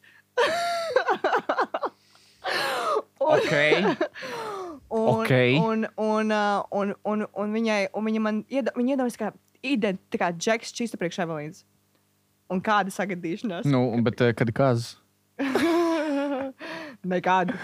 [3.19, 3.53] un, Ok.
[4.89, 5.31] un, ok.
[5.61, 9.33] un, un, uh, un, un, un viņai, un viņa man ieda, viņa iedomājas, ka
[9.65, 11.65] identitāte kā džeks čista priekš Evelīnas.
[12.53, 13.67] Un kāda sagadīšanās?
[13.67, 14.93] Nu, bet eh, kad kāds?
[17.13, 17.57] Nekāda.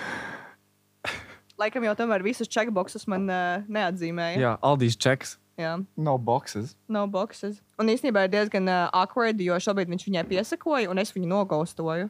[1.64, 4.40] Laikam jau tomēr visus checkboxus man uh, neatzīmēja.
[4.42, 5.38] Jā, Aldīs čeks.
[5.60, 5.78] Jā.
[5.96, 6.74] No boxes.
[6.92, 7.62] No boxes.
[7.80, 12.10] Un īstenībā ir diezgan uh, awkward, jo šobrīd viņš viņai piesakoja, un es viņu nogaustoju.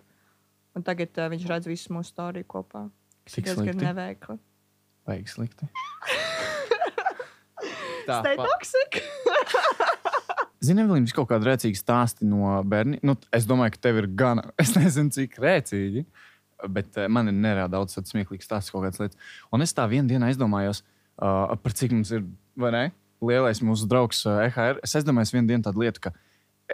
[0.73, 2.87] Un tagad uh, viņš redz visu mūsu storiju kopā.
[3.27, 3.85] Tas ir diezgan slikti?
[3.85, 4.39] neveikli.
[5.05, 5.69] Vajag slikti.
[8.07, 8.99] Tā, pa- toxic!
[10.63, 13.01] Zini, viņš kaut kāda rēcīga stāsti no bērniem.
[13.03, 16.05] Nu, es domāju, ka tev ir gan, es nezinu, cik rēcīgi,
[16.69, 19.31] bet uh, man ir nereāli daudz smieklīgu stāstu kaut kādas lietas.
[19.53, 20.83] Un es tā vienā dienā aizdomājos,
[21.17, 22.25] uh, par cik mums ir,
[22.59, 22.83] vai ne,
[23.23, 24.81] lielais mūsu draugs uh, EHR.
[24.85, 26.13] Es aizdomājos vienā dienā tādu lietu, ka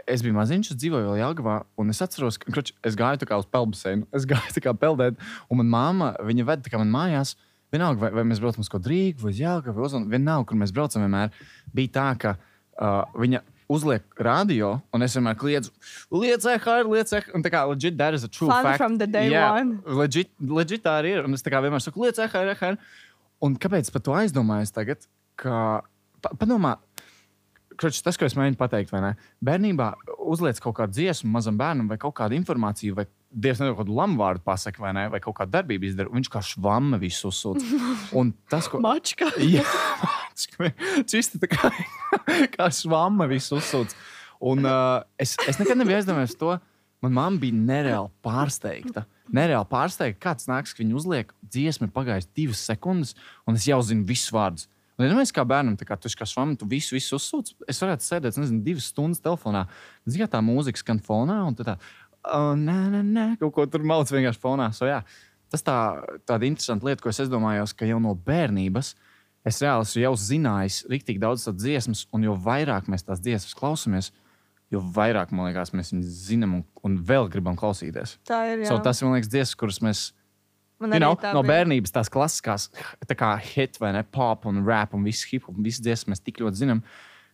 [0.08, 3.48] es biju maziņš, es dzīvoju vēl Jāgavā, un es atceros, ka kroč, es gāju uz
[3.52, 7.36] peldbaseinu, es gāju tā kā peldēt, un manā māma, viņa ved tā kā man mājās.
[7.70, 10.58] Vienalga, vai, vai mēs braucam uz kaut kādu Rīgu, vai Jāgaunu, vai Ozonu, vienalga, kur
[10.58, 11.34] mēs braucam, vienmēr
[11.76, 15.72] bija tā, ka uh, viņa uzliek radio, un es vienmēr kliedzu,
[16.12, 17.30] liec, EHR, liec, EHR.
[17.38, 18.82] Un tā kā legit, that is a true Fun fact.
[18.82, 19.78] from the day Jā, one.
[19.86, 21.24] Legit, legit tā arī ir.
[21.30, 22.80] Un es tā kā vienmēr saku, liec, EHR, EHR.
[23.46, 25.06] Un kāpēc par to aizdomājos tagad?
[25.40, 25.82] Ka,
[26.20, 26.76] pa, padomā,
[27.80, 29.10] Kroč, tas, ko es mēģinu pateikt, vai ne?
[29.46, 29.86] Bērnībā
[30.28, 34.44] uzliek kaut kādu dziesmu mazam bērnam, vai kaut kādu informāciju, vai dievs nezinu, kādu lamuvārdu
[34.44, 35.06] pasakā, vai, ne?
[35.14, 36.12] vai kaut kādu darbību izdara.
[36.12, 37.64] Viņš kā švamma visu uzsūc.
[38.20, 38.82] Un tas, ko.
[38.84, 39.30] Mačka!
[39.40, 39.64] Jā,
[41.10, 41.72] čisti tā kā,
[42.56, 43.96] kā švamma visu uzsūc.
[44.40, 46.56] Un uh, es, es nekad nebiju aizdomājies to.
[47.04, 49.06] Manā mamma bija nereāli pārsteigta.
[49.36, 53.14] Nereāli pārsteigta, kāds nāks, ka viņa uzliek dziesmu, ir pagājis divas sekundes,
[53.48, 54.68] un es jau zinu visus vārdus.
[55.00, 57.80] Un, ja mēs kā bērnam, tā kā tu kā švamma, tu visu, visu uzsūc, es
[57.80, 59.64] varētu sēdēt, nezinu, divas stundas telefonā.
[60.04, 61.78] Zini, tā mūzika skan fonā, un tā,
[62.28, 64.68] oh, nē, nē, nē, kaut ko tur malc vienkārši fonā.
[64.76, 65.00] So, jā,
[65.54, 65.78] tas tā,
[66.28, 68.92] tāda interesanta lieta, ko es domāju, ka jau no bērnības
[69.50, 73.58] es reāli esmu jau zinājis rīktīgi daudz tādas dziesmas, un jo vairāk mēs tās dziesmas
[73.58, 74.12] klausāmies,
[74.74, 78.18] jo vairāk man liekas, mēs viņus zinām un, un vēl gribam klausīties.
[78.30, 78.66] Tā ir.
[78.70, 78.84] So, jā.
[78.86, 80.06] tas ir man liekas, dziesmas, kuras mēs
[80.80, 82.70] Man you know, no bērnības tās klasiskās,
[83.04, 86.24] tā kā hit vai ne, pop un rap un viss hip hop, visas dziesmas mēs
[86.24, 86.80] tik ļoti zinām.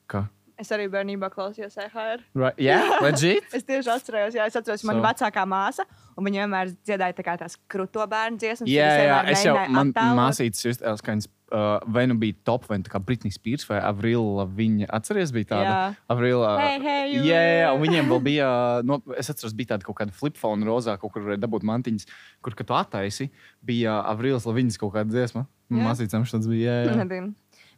[0.10, 0.24] Ka,
[0.56, 2.22] Es arī bērnībā klausījos EHR.
[2.34, 3.44] right, yeah, legit.
[3.54, 5.08] Es tieši atceros, jā, es atceros, man So- so.
[5.10, 8.70] vecākā māsa, un viņa vienmēr dziedāja tā tās kruto bērnu dziesmas.
[8.72, 12.36] Jā, kuras jā, vienmēr es jau, man māsītes justās, ka viņas uh, vai nu bija
[12.48, 15.72] top, vai nu kā Britney Spears vai Avrila, viņa atceries, bija tāda.
[15.72, 15.80] Jā.
[16.12, 16.52] Avrila.
[16.60, 17.24] Hey, hey, you.
[17.30, 18.50] Jā, jā, un viņiem vēl bija,
[18.88, 22.12] no, es atceros, bija tāda kaut kāda flip-phone rozā, kaut kur dabūt mantiņas,
[22.44, 23.32] kur, kad tu attaisi,
[23.66, 25.48] bija Avrilas Laviņas kaut kāda dziesma.
[25.72, 25.82] Jā.
[25.82, 27.00] Māsīcām šāds bija, jā, jā.
[27.02, 27.32] Nebija.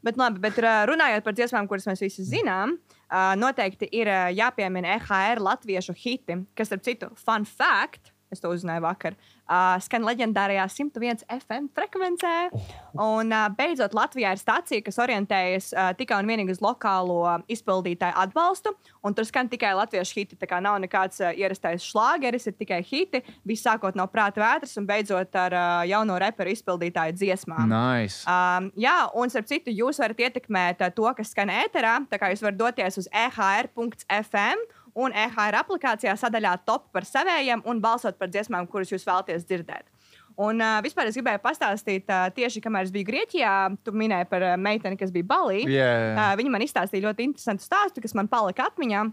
[0.05, 2.75] Bet, labi, bet runājot par dziesmām, kuras mēs visi zinām,
[3.39, 9.15] noteikti ir jāpiemina EHR latviešu hiti, kas, starp citu, fun fact, es to uzzināju vakar,
[9.47, 12.35] uh, skan leģendārajā 101 FM frekvencē.
[12.97, 18.17] Un uh, beidzot, Latvijā ir stācija, kas orientējas uh, tikai un vienīgi uz lokālo izpildītāju
[18.23, 18.73] atbalstu.
[19.05, 20.39] Un tur skan tikai latviešu hiti.
[20.39, 23.23] Tā kā nav nekāds uh, ierastais šlāgeris, ir tikai hiti.
[23.47, 27.71] Viss sākot no prāta vētras un beidzot ar uh, jauno reperu izpildītāju dziesmām.
[27.71, 28.23] Nice.
[28.27, 31.99] Um, jā, un starp citu, jūs varat ietekmēt uh, to, kas skan ēterā.
[32.11, 37.81] Tā kā jūs varat doties uz ehr.fm un EHR aplikācijā sadaļā top par savējiem un
[37.83, 39.87] balsot par dziesmām, kuras jūs vēlaties dzirdēt.
[40.37, 44.43] Un uh, vispār es gribēju pastāstīt, uh, tieši kamēr es biju Grieķijā, tu minēji par
[44.45, 45.63] uh, meiteni, kas bija Balī.
[45.65, 45.87] Jā.
[46.13, 49.07] Uh, viņa man izstāstīja ļoti interesantu stāstu, kas man palika atmiņā.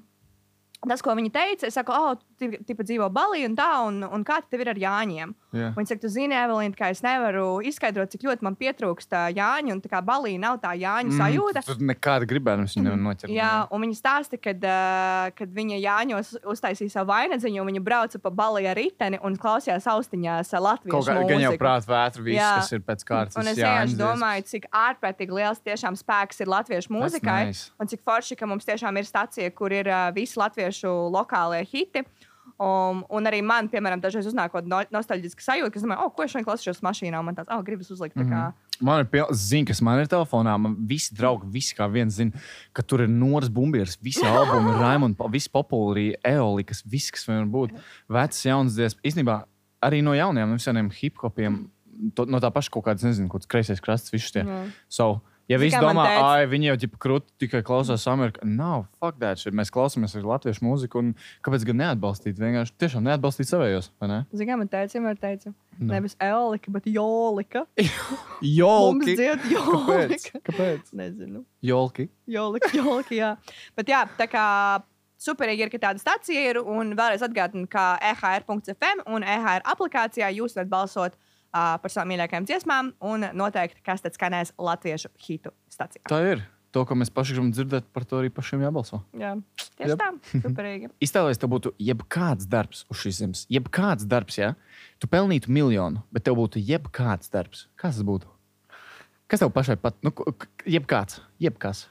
[0.85, 4.43] Tas, ko viņi teica, es saku, oh, tu dzīvo Balī un tā, un, un kā
[4.45, 5.33] tev ir ar Jāņiem?
[5.55, 5.71] Jā.
[5.77, 9.77] Viņa saka, tu zini, Evelīna, ka es nevaru izskaidrot, cik ļoti man pietrūkst ā, Jāņu,
[9.77, 10.75] un tā kā Balī nav tā
[11.15, 11.63] sajūta.
[11.63, 13.33] Mm, Tur nekāda gribējums viņu nevar noķert.
[13.35, 18.21] Jā, un viņa stāsta, kad, uh, kad viņa Jāņos uztaisīja savu vainagdziņu, un viņa brauca
[18.23, 22.27] pa baliju ar riteni un klausījās austiņās ā, Kaut latviešu kā gan jau prātā vētra,
[22.27, 22.51] viss, Jā.
[22.59, 23.39] kas ir pēc kārtas.
[23.41, 27.41] Un es vienkārši domāju, cik ārprātīgi liels tiešām spēks ir latviešu mūzikai.
[27.51, 27.71] nice.
[27.79, 32.05] Un cik forši, ka mums tiešām ir stacija, kur ir uh, visi latviešu lokālie hiti.
[32.55, 36.23] Um, un arī man, piemēram, dažreiz uznāk no nostalģiska sajūta, ka es domāju, oh, ko
[36.23, 38.15] es šodien klausīšos mašīnā, un man tāds, oh, gribas uzlikt.
[38.15, 38.53] Mm -hmm.
[38.81, 40.57] Man ir pilns, zina, kas man ir telefonā.
[40.59, 42.31] Man visi draugi, visi kā viens zina,
[42.73, 47.71] ka tur ir Noras Bumbieris, visi albumi, Raimonds, visi populāri, Eolikas, viss, kas var būt.
[48.09, 49.03] Vecas, jaunas dziesmas.
[49.03, 49.45] Īstenībā
[49.83, 51.71] arī no jauniem, no visiem hip hopiem,
[52.15, 54.45] to, no tā paša kaut kādas, nezinu, kaut kāds kreisais krasts, visus tie.
[54.47, 54.71] Jā.
[54.89, 59.19] So, ja man domā, teica- ah, viņi jau ģipa krūti tikai klausās Amerikā, nav, fuck
[59.21, 59.53] that shit.
[59.55, 62.39] Mēs klausāmies arī latviešu mūziku, un kāpēc gan neatbalstīt?
[62.41, 64.21] Vienkārši tiešām neatbalstīt savējos, vai ne?
[64.33, 65.91] Zini, kā man teica, vienmēr teica, Nu.
[65.93, 67.65] nevis eolika, bet jolika.
[68.43, 69.15] Jolki!
[69.19, 70.31] dzied Kāpēc?
[70.31, 70.41] jolika.
[70.49, 70.91] Kāpēc?
[70.95, 71.45] Nezinu.
[71.65, 72.09] Jolki!
[72.31, 73.31] Jolika, jolika, jā.
[73.77, 74.45] Bet jā, tā kā
[75.25, 76.59] superīgi ir, ka tāda stacija ir.
[76.61, 81.17] Un vēlreiz atgādinu, ka EHR.FM un EHR aplikācijā jūs varat balsot
[81.55, 86.05] uh, par savām mīļākajām dziesmām un noteikti, kas tad skanēs latviešu hitu stacijā.
[86.11, 86.45] Tā ir.
[86.75, 88.99] To, ko mēs paši gribam dzirdēt, par to arī pašiem jābalso.
[89.15, 89.37] Jā,
[89.79, 90.01] tieši Jep.
[90.01, 90.09] tā,
[90.43, 90.89] superīgi.
[91.07, 93.43] Iztēlojies, tev būtu jebkāds darbs uz šīs zemes.
[93.47, 94.49] Jebkāds darbs, ja
[94.99, 97.69] tu pelnītu miljonu, bet tev būtu jebkāds darbs.
[97.79, 98.27] Kas tas būtu?
[99.31, 99.95] Kas tev pašai pat?
[100.03, 100.11] Nu,
[100.67, 101.87] jebkāds, jebkas.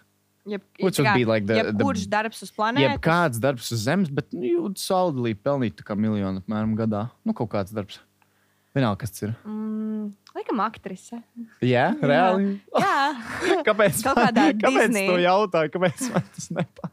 [0.51, 2.97] Jeb, Which would be like the- jebkurš the- darbs uz planētas.
[2.97, 7.05] Jebkāds darbs uz zemes, bet nu, jūtas solidly pelnīt kā miljonu apmēram gadā.
[7.23, 8.01] Nu, kaut kāds darbs.
[8.73, 9.33] Vienalga, kas tas ir.
[9.45, 11.19] Mm, laikam aktrise.
[11.61, 12.55] Jā, reāli.
[12.73, 12.95] Jā,
[13.67, 13.99] Kāpēc?
[14.05, 15.71] Kaut man- kādā Kāpēc tu jautāji?
[15.75, 16.91] Kāpēc man tas nepārāk?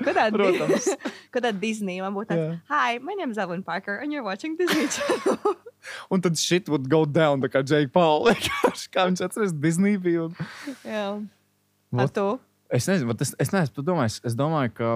[0.00, 0.86] Ko tāda Protams.
[1.34, 2.44] Ko tāda Disney man būtu tāds?
[2.44, 2.60] Jā.
[2.70, 5.56] Hi, my name is Evelyn Parker and you're watching Disney Channel.
[6.14, 8.30] Un tad shit would go down, tā kā Jake Paul.
[8.94, 10.28] Kā viņš atceras Disney bija.
[10.30, 10.36] un-
[10.86, 11.04] Jā.
[11.92, 12.14] Ar Vot.
[12.14, 12.28] to?
[12.70, 14.20] Es nezinu, bet es, es neesmu tu domājis.
[14.26, 14.94] Es domāju, ka.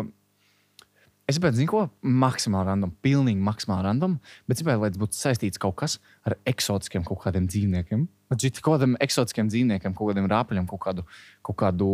[1.31, 4.16] Es gribētu, zinu, ko maksimāli random, pilnīgi maksimāli random,
[4.51, 8.07] bet es gribētu, lai tas būtu saistīts kaut kas ar eksotiskiem kaut kādiem dzīvniekiem.
[8.31, 11.07] Kaut kādiem eksotiskiem dzīvniekiem, kaut kādiem rāpļiem, kaut kādu,
[11.47, 11.90] kaut kādu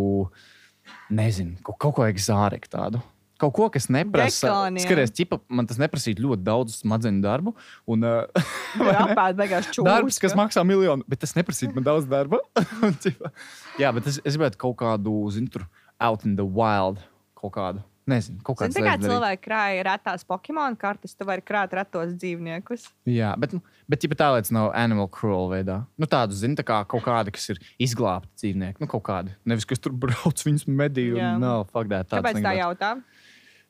[1.13, 3.03] nezinu, kaut, kaut ko egzāriku tādu.
[3.37, 4.49] Kaut ko, kas neprasa.
[4.49, 4.81] Gekoniem.
[4.81, 7.53] Skaties, ķipa, man tas neprasītu ļoti daudz smadzeņu darbu.
[7.93, 8.47] Un, uh,
[9.03, 9.89] Apēd beigās čūskas.
[9.91, 12.41] Darbs, kas maksā miljonu, bet tas neprasītu man daudz darba.
[12.87, 13.35] Un, ķipa,
[13.83, 15.67] Jā, bet es, es gribētu kaut kādu, zinu, tur
[16.01, 17.05] out in the wild,
[17.37, 17.85] kaut kādu.
[18.07, 22.85] Nezinu, kaut kādu tā kā cilvēki krāja retās Pokemon kartes, tu vari krāt retos dzīvniekus.
[23.11, 23.57] Jā, bet,
[23.91, 25.81] bet ja tā lietas nav animal cruel veidā.
[25.99, 28.79] Nu, tādu, zinu, tā kā kaut kādi, kas ir izglābti dzīvnieki.
[28.85, 29.35] Nu, kaut kādi.
[29.43, 31.09] Nevis, kas tur brauc, viņus medī.
[31.17, 31.33] Jā.
[31.35, 32.61] Un, no, fuck that, Kāpēc tā negribētu.
[32.63, 32.93] jautā?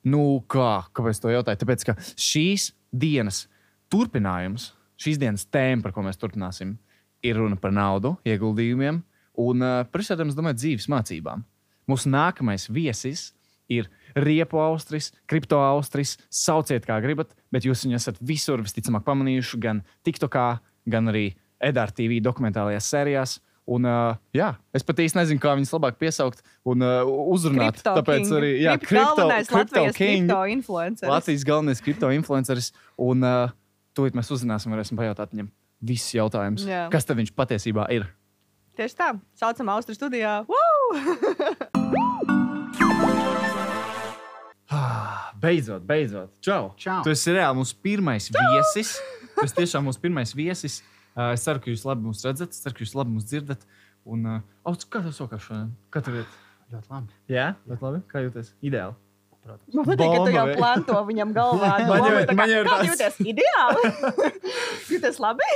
[0.04, 0.20] Nu,
[0.52, 0.72] kā?
[0.92, 1.62] Kāpēc to jautāju?
[1.64, 3.46] Tāpēc, ka šīs dienas
[3.92, 6.76] turpinājums, šīs dienas tēma, par ko mēs turpināsim,
[7.24, 9.00] ir runa par naudu, ieguldījumiem
[9.46, 11.40] un visādām, es domāju, dzīves mācībām.
[11.88, 13.30] Mūsu nākamais viesis
[13.72, 16.16] ir riepu austris, kripto austris.
[16.30, 20.46] Sauciet, kā gribat, bet jūs viņu esat visur visticamāk pamanījuši, gan TikTokā,
[20.88, 21.28] gan arī
[21.62, 23.38] Edāra TV dokumentālajās sērijās.
[23.66, 27.00] Un, uh, jā, es pat īsti nezinu, kā viņus labāk piesaukt un uh,
[27.34, 27.80] uzrunāt.
[27.80, 28.36] Crypto Tāpēc King.
[28.38, 30.28] arī jā, Kripto- galvenais Latvijas King.
[30.28, 31.10] kripto influenceris.
[31.10, 32.70] Latvijas galvenais kripto influenceris.
[33.02, 33.50] Un uh,
[33.98, 35.50] tūlīt mēs uzzināsim, varēsim pajautāt viņam
[35.82, 36.62] visus jautājumus.
[36.70, 36.86] Jā.
[36.94, 38.06] Kas tad viņš patiesībā ir?
[38.78, 39.10] Tieši tā.
[39.34, 40.44] Saucam Austrijas studijā.
[40.46, 42.36] Woo!
[45.40, 46.32] Beidzot, beidzot.
[46.40, 46.72] Čau!
[46.80, 47.02] Čau.
[47.04, 48.96] Tu esi reāli mūsu pirmais viesis.
[49.36, 50.80] Tu esi tiešām mūsu pirmais viesis.
[51.16, 53.64] Uh, es ceru, ka jūs labi mūs redzat, es ceru, ka jūs labi mūs dzirdat.
[54.06, 55.72] Un, uh, oh, kā tev sokās šodien?
[55.92, 56.38] Kā tev iet?
[56.72, 57.18] Ļoti labi.
[57.32, 58.00] Jā, ļoti labi.
[58.10, 58.54] Kā jūties?
[58.64, 58.96] Ideāli.
[59.46, 59.74] Protams.
[59.76, 61.68] Man patīk, ka tu jau planto viņam galvā.
[61.86, 63.18] Man jau- tā kā, man jau ir tāds- jūties?
[63.32, 63.90] Ideāli!
[64.96, 65.50] jūties labi?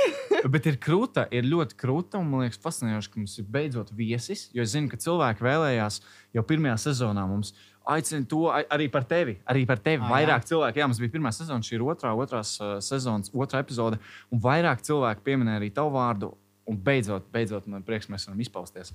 [0.53, 2.21] Bet ir krūta, ir ļoti krūta.
[2.21, 4.45] Un man liekas, fascinējoši, ka mums ir beidzot viesis.
[4.55, 5.99] Jo es zinu, ka cilvēki vēlējās
[6.37, 7.51] jau pirmajā sezonā mums
[7.87, 9.37] aicina to arī par tevi.
[9.49, 10.03] Arī par tevi.
[10.05, 13.61] Ah, vairāk cilvēku, jā, mums bija pirmā sezona, šī ir otrā, otrās uh, sezonas, otrā
[13.63, 13.99] epizode.
[14.31, 16.33] Un vairāk cilvēku pieminēja arī tavu vārdu.
[16.69, 18.93] Un beidzot, beidzot man prieks, mēs varam izpausties.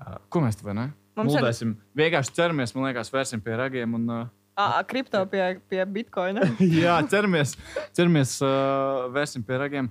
[0.00, 0.92] Uh, ko mēs varam?
[1.18, 1.74] Mums ir- Mūldēsim.
[1.98, 3.94] Vienkārši ceramies, man liekas, vērsim pie ragiem.
[3.98, 4.28] Un, uh,
[4.60, 6.42] Ā, Kripto pie, pie bitkoina.
[6.84, 7.56] Jā, ķeramies,
[7.96, 9.90] ķeramies uh, vērsim pie ragiem.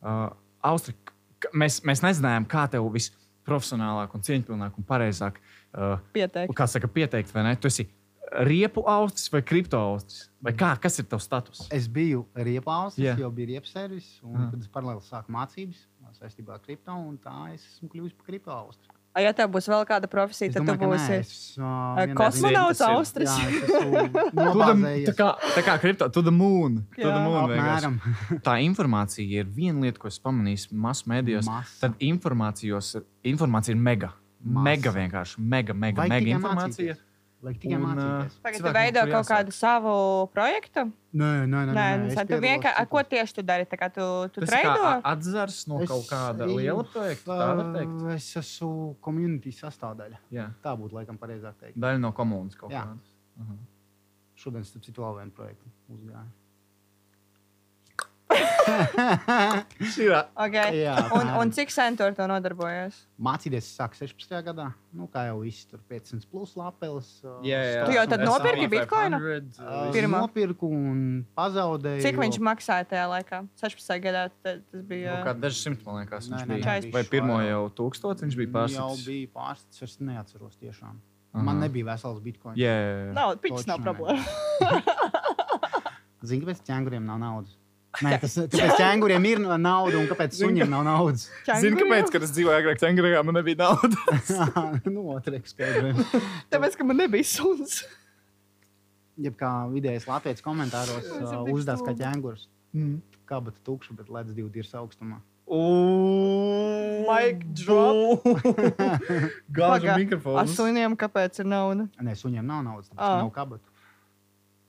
[0.00, 0.28] Uh,
[0.70, 0.94] Austri,
[1.56, 2.84] mēs, mēs nezinājām, kā tev
[3.50, 5.40] visprofesionālāk, un cieņpilnāk un pareizāk
[5.74, 6.54] uh, Pieteikt.
[6.56, 7.56] kā saka, pieteikt, vai ne?
[7.56, 7.88] Tu esi
[8.46, 10.28] riepu austris vai kripto austris?
[10.42, 11.64] Vai kā, kas ir tavs status?
[11.74, 13.10] Es biju riepās, Jā.
[13.10, 13.18] yeah.
[13.24, 14.50] jau biju riepas servis, un Ah.
[14.52, 15.86] tad es paralēli sāku mācības
[16.20, 18.94] saistībā ar kripto, un tā es esmu kļuvis par kripto austru.
[19.10, 22.82] A, ja tev būs vēl kāda profesija, Es tad tu domāju, nē, būsi uh, kosmonauts
[22.86, 23.32] Austris.
[25.08, 26.84] Tā kā, tā kā kripto, to the moon.
[26.94, 27.98] To the moon
[28.46, 31.50] tā informācija ir viena lieta, ko es pamanīju masu mēdījos.
[31.82, 34.14] Tad informācija ir mega.
[34.40, 34.64] Masa.
[34.64, 35.42] Mega vienkārši.
[35.42, 36.94] Mega, mega, Vajag mega informācija.
[36.94, 37.06] mācīties.
[37.40, 38.34] Vajag tikai Un, mācīties.
[38.44, 39.30] Tagad tu veido kaut jāsāk.
[39.32, 39.92] kādu savu
[40.34, 40.82] projektu.
[41.16, 41.72] Nē, nē, nē.
[41.72, 42.88] Nē, nē, nē, nē tu piedalos vienkārši.
[42.92, 43.64] Ko tieši tu dari?
[43.64, 44.90] Tā kā tu, tu Tas ir kā treido?
[45.12, 47.38] atzars no Es kaut kāda liela projekta.
[47.40, 47.96] Tā var teikt.
[48.02, 50.18] uh, Es esmu komunitīs sastāvdaļa.
[50.36, 50.50] Jā.
[50.62, 51.78] Tā būtu laikam pareizāk teikt.
[51.80, 53.08] Daļa no komunas kaut kādas.
[53.40, 53.56] Aha.
[54.36, 55.64] Šodien, starp citu, vēl vienu projektu
[55.96, 56.28] uzgāju.
[60.40, 60.80] Okay.
[60.84, 62.94] Jā, un, un cik sen tu ar to nodarbojies?
[63.20, 64.30] Mācīties sāk 16.
[64.46, 64.68] gadā.
[64.96, 67.08] Nu, kā jau viss tur 500 plus lapeles.
[67.26, 67.82] uh, Jā, jā.
[67.88, 68.66] Tu jau tad nopirki?
[68.72, 69.24] 500, Uh,
[69.60, 70.16] uh, Pirmā.
[70.24, 70.98] Nopirku un
[71.36, 72.02] pazaudēju.
[72.04, 73.38] Cik viņš maksāja tajā laikā?
[73.60, 73.98] 16.
[74.06, 75.12] gadā ta- tas Nu, bija.
[75.26, 76.64] kā daži simti, man liekas, Nē, viņš nē, bija.
[76.94, 79.00] Vai viņš pirmo jau tūkstotis viņš bija Jau pārstāvs?
[79.06, 80.94] bija pārstāvs, es neatceros tiešām.
[81.34, 81.42] Aha.
[81.46, 82.56] Man nebija vesels bitkoins.
[82.58, 83.12] Jā, jā, jā.
[83.14, 84.24] Nav, pičs nav problēma.
[86.26, 87.52] Zini, kāpēc ķēnguriem nav naudas?
[87.98, 91.24] Nē, tas tāpēc ķēnguriem ir nauda un kāpēc suņiem nav naudas.
[91.58, 92.12] Zini, kāpēc?
[92.14, 94.30] Kad es dzīvoju agrāk Tengrijā, man nebija naudas.
[94.94, 96.14] nu, otrēks skaidrojums.
[96.52, 97.80] Tāpēc, ka man nebija suns.
[99.20, 102.46] Jeb kā vidējais latviečs komentāros uh, uzdās kā ķēngurs.
[102.78, 103.00] Mm.
[103.28, 105.18] Kabata tukša, bet ledus divi ir augstumā.
[107.10, 108.22] Mic drop.
[109.50, 110.46] Gāžu Ar mikrofonu.
[110.54, 111.88] suniem kāpēc ir nauda?
[111.98, 113.18] Nē, suņiem nav naudas, tāpēc Ah.
[113.24, 113.66] nav kabatu.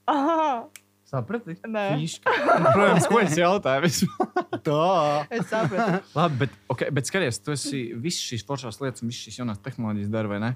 [0.10, 0.66] Aha,
[1.12, 1.58] Saprati?
[1.68, 1.86] Nē.
[2.76, 4.08] Protams, ko es jautāju?
[4.68, 5.28] Tā!
[5.36, 6.00] es sapratu.
[6.16, 9.60] Labi, bet, okay, bet skaties, tu esi visas šīs foršās lietas un visas šīs jaunās
[9.66, 10.52] tehnoloģijas dari, vai ne?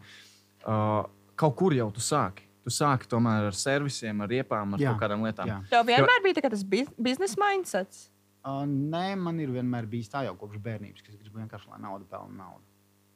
[0.63, 1.01] Uh,
[1.39, 2.47] kaut kur jau tu sāki.
[2.65, 5.51] Tu sāki tomēr ar servisiem, ar riepām, ar Jā, kaut kādām lietām.
[5.51, 5.57] Jā.
[5.69, 8.07] Tev vienmēr bija tā, tas biz- biznesa mindsets.
[8.45, 11.81] Uh, nē, man ir vienmēr bijis tā jau kopš bērnības, ka es gribu vienkārši, lai
[11.83, 12.63] nauda pelna naudu.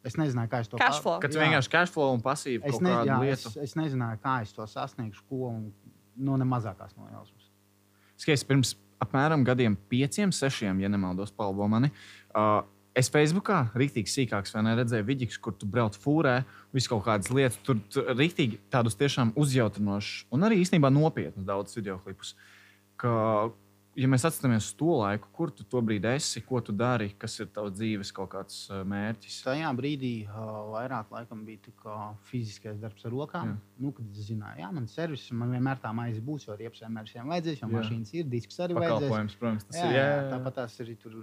[0.06, 1.18] Es nezināju, kā es to Cash flow.
[1.20, 3.50] Kad vienkārši cashflow un pasīvi Es, ne, kādu jā, lietu.
[3.52, 5.66] es, es nezināju, kā es to sasniegšu, ko un
[6.20, 7.48] no ne mazākās nojausmas.
[8.20, 11.92] Skaties, pirms apmēram gadiem, pieciem, sešiem, ja nemaldos, palbo mani.
[12.36, 12.62] Uh,
[12.98, 16.42] es Facebookā rīktīgi sīkāks, vai ne redzēju vidīgus, kur tu brauc fūrē,
[16.76, 17.60] visu kaut kādas lietas.
[17.66, 22.36] Tur tur rīktīgi tādus tiešām uzjautrinošus un arī īstenībā nopietnus daudz video klipus.
[23.00, 23.12] Ka,
[24.00, 27.36] ja mēs atceramies uz to laiku, kur tu to brīdi esi, ko tu dari, kas
[27.44, 29.40] ir tavs dzīves kaut kāds mērķis.
[29.48, 30.40] Tajā brīdī uh,
[30.74, 33.54] vairāk laikam, bija fiziskais darbs ar rokām.
[33.54, 33.84] Jā.
[33.84, 36.84] Nu, kad es zināju, ka man ir servis, man vienmēr tā maize būs, jo riepas
[36.86, 37.74] vienmēr šiem vajadzēs, jo Jā.
[37.76, 39.06] mašīnas ir, disks arī vajadzēs.
[39.06, 40.00] Pakalpojums, protams, tas Jā, ir.
[40.00, 41.20] jā, Jā, tāpat tās arī tur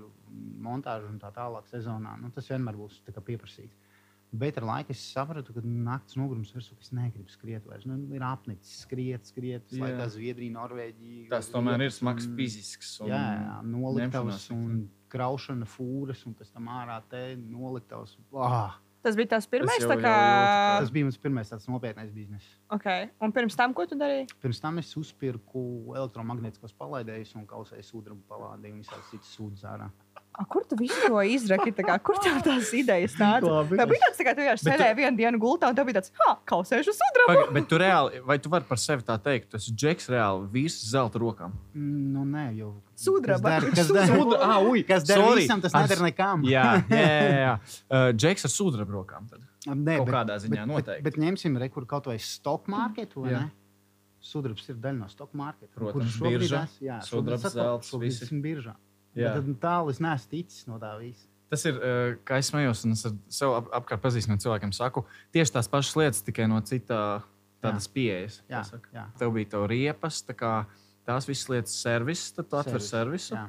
[0.69, 2.17] montāža un tā tālāk sezonā.
[2.21, 3.95] Nu, tas vienmēr būs pieprasīts.
[4.33, 7.87] Bet ar laiku es sapratu, ka naktas nogurums virsū es negribu skriet vairs.
[7.87, 11.29] Nu, ir apnicis skriet, skriet, lai tā Zviedrija, Norvēģija.
[11.31, 13.01] Tas tomēr ir smags un- fizisks.
[13.01, 18.17] un Jā, jā, noliktavas un kraušana fūras, un pēc tam ārā te noliktavas.
[18.35, 19.79] Ah, Tas bija tas pirmais.
[19.79, 20.81] jau- tā jau kā...
[20.81, 22.45] tas bija mans pirmais tāds nopietnais bizness.
[22.69, 23.09] okay.
[23.21, 24.27] Un pirms tam, ko tu darīji?
[24.43, 29.89] Pirms tam es uzpirku elektromagnētiskos palaidējus un kausēju sudraba palādēju un visādi citas sūdzes ārā.
[30.39, 31.73] A, kur tu visu to izraki?
[31.73, 33.49] Tā Kā, kur tev tās idejas nāca?
[33.49, 33.79] Labi.
[33.81, 35.87] Tev bija tāds, tā kā tu vienkārši Bet tu- sēdēji vienu dienu gultā, un tev
[35.89, 37.29] bija tāds, ah, kausēšu sudrabu.
[37.31, 40.49] Paga, bet tu reāli, vai tu vari par sevi tā teikt, tas ir džeks reāli
[40.53, 41.55] vīrs zelta rokām?
[41.75, 42.75] Nu, nē, jau.
[42.97, 43.61] Sudraba.
[43.73, 44.21] Kas der, Sudraba.
[44.23, 45.41] Sudra- ah, ui, kas der sorry.
[45.47, 46.45] visam, tas neder nekam.
[46.45, 47.37] Jā, jā, jā.
[47.47, 47.55] jā.
[47.91, 49.29] Uh, džeks ar sudraba rokām.
[49.31, 49.41] Tad.
[49.67, 51.03] Nē, Kaut kādā ziņā bet, noteikti.
[51.03, 53.41] Bet, bet ņemsim rekur kaut vai stock market, vai Jā.
[53.41, 53.51] ne?
[54.21, 55.71] Sudrabs ir daļa no stock market.
[55.75, 58.25] Protams, es- Jā, Sudrabs, zelts, visi.
[58.27, 58.75] esmu biržā.
[59.17, 59.33] Jā.
[59.37, 61.27] Bet Tad tālu es neesmu ticis no tā visa.
[61.53, 65.05] Tas ir, uh, kā es smējos, un es ar sev ap, apkārt pazīstamiem cilvēkiem saku,
[65.33, 67.03] tieši tās pašas lietas, tikai no citā
[67.63, 68.41] tādas pieejas.
[68.51, 68.91] Jā, tā saka.
[68.95, 69.05] jā.
[69.21, 70.55] Tev bija tā riepas, tā kā
[71.07, 73.39] tās visas lietas servis, tad tu atver Servis, servisu.
[73.39, 73.47] Jā.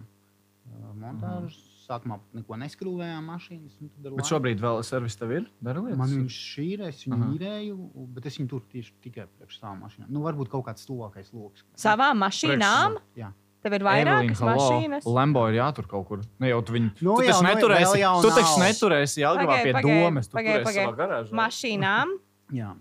[0.67, 1.63] Uh, Montāžu.
[1.87, 3.77] Sākumā neko neskrūvējām mašīnas.
[3.79, 5.45] un tad ar Bet šobrīd vēl servis tev ir?
[5.63, 7.29] Man viņš ir, es viņu Aha.
[7.37, 7.75] īrēju,
[8.17, 10.09] bet es viņu tur tieši tikai priekš savām mašīnām.
[10.11, 11.63] Nu, varbūt kaut kāds tuvākais lokus.
[11.79, 12.97] Savām mašīnām?
[13.15, 13.29] Jā.
[13.65, 14.53] Tev ir vairākas hello.
[14.53, 15.07] mašīnas.
[15.17, 16.25] Lembo ir jātur kaut kur.
[16.41, 16.91] Ne jau tu viņu.
[17.01, 20.29] Nu tu jau, taču nu, neturēsi, jau tu taču neturēsi Jelgavā pie domas.
[20.29, 20.83] Tu pagaid, pagaid.
[20.83, 21.37] savā garāžā.
[21.41, 22.13] Mašīnām?
[22.59, 22.75] Jā.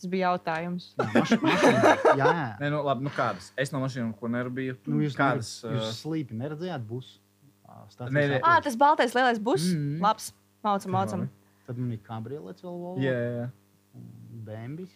[0.00, 0.84] Tas bija jautājums.
[0.96, 1.80] Jā, maš, mašīna,
[2.16, 2.28] jā.
[2.62, 3.50] Nē, nu, labi, nu kādas?
[3.60, 4.78] Es no mašīnām, ko nerabīju.
[4.88, 5.50] Nu, jūs kādas?
[5.60, 7.18] Jūs uh, slīpi neredzējāt būs?
[8.08, 8.38] Nē, nē.
[8.40, 9.66] Ah, tas baltais lielais bus.
[9.68, 10.00] Mhm.
[10.00, 10.30] Labs.
[10.64, 11.26] Mācam, mācam.
[11.68, 13.44] Tad man ir kabriolets vēl Volvo, Jā, jā, jā.
[14.46, 14.90] Bembis,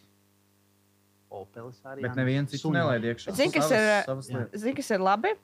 [1.35, 2.05] Opelis arī.
[2.07, 3.35] Bet neviens cits nelaid iekšā.
[3.35, 4.55] Zini, kas Savas- ir- savas.
[4.63, 5.35] Zini, kas ir labi?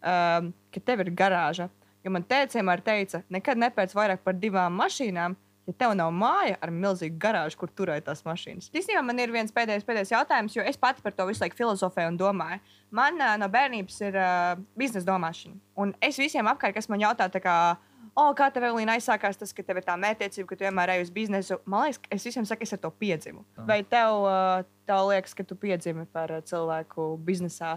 [0.00, 1.68] Um, ka tev ir garāža.
[2.04, 5.34] Jo man teica, vienmēr teica, nekad nepēc vairāk par divām mašīnām,
[5.68, 8.70] ja tev nav māja ar milzīgu garāžu, kur turēt tās mašīnas.
[8.72, 12.14] Īstenībā man ir viens pēdējais, pēdējais jautājums, jo es pati par to visu laiku filozofēju
[12.14, 12.60] un domāju.
[12.90, 15.58] Man uh, no bērnības ir uh, biznesa domāšana.
[15.76, 17.58] Un es visiem apkārt, kas man jautā, tā kā,
[18.18, 21.04] O, kā tev Evelīna aizsākās tas, ka tev ir tā mētiecība, ka tu vienmēr ej
[21.04, 21.60] uz biznesu?
[21.70, 23.44] Man liekas, es visiem saku, es ar to piedzimu.
[23.68, 27.76] Vai tev, uh, tev liekas, ka tu piedzimi par uh, cilvēku biznesā,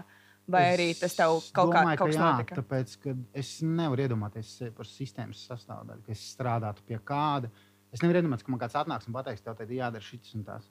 [0.50, 2.58] vai arī tas tev kaut kā domāju, kaut kas ka jā, notika?
[2.60, 7.52] Tāpēc, ka es nevaru iedomāties par sistēmas sastāvdaļu, ka es strādātu pie kāda.
[7.94, 10.48] Es nevaru iedomāties, ka man kāds atnāks un pateiks, tev te ir jādara šis un
[10.48, 10.66] tas.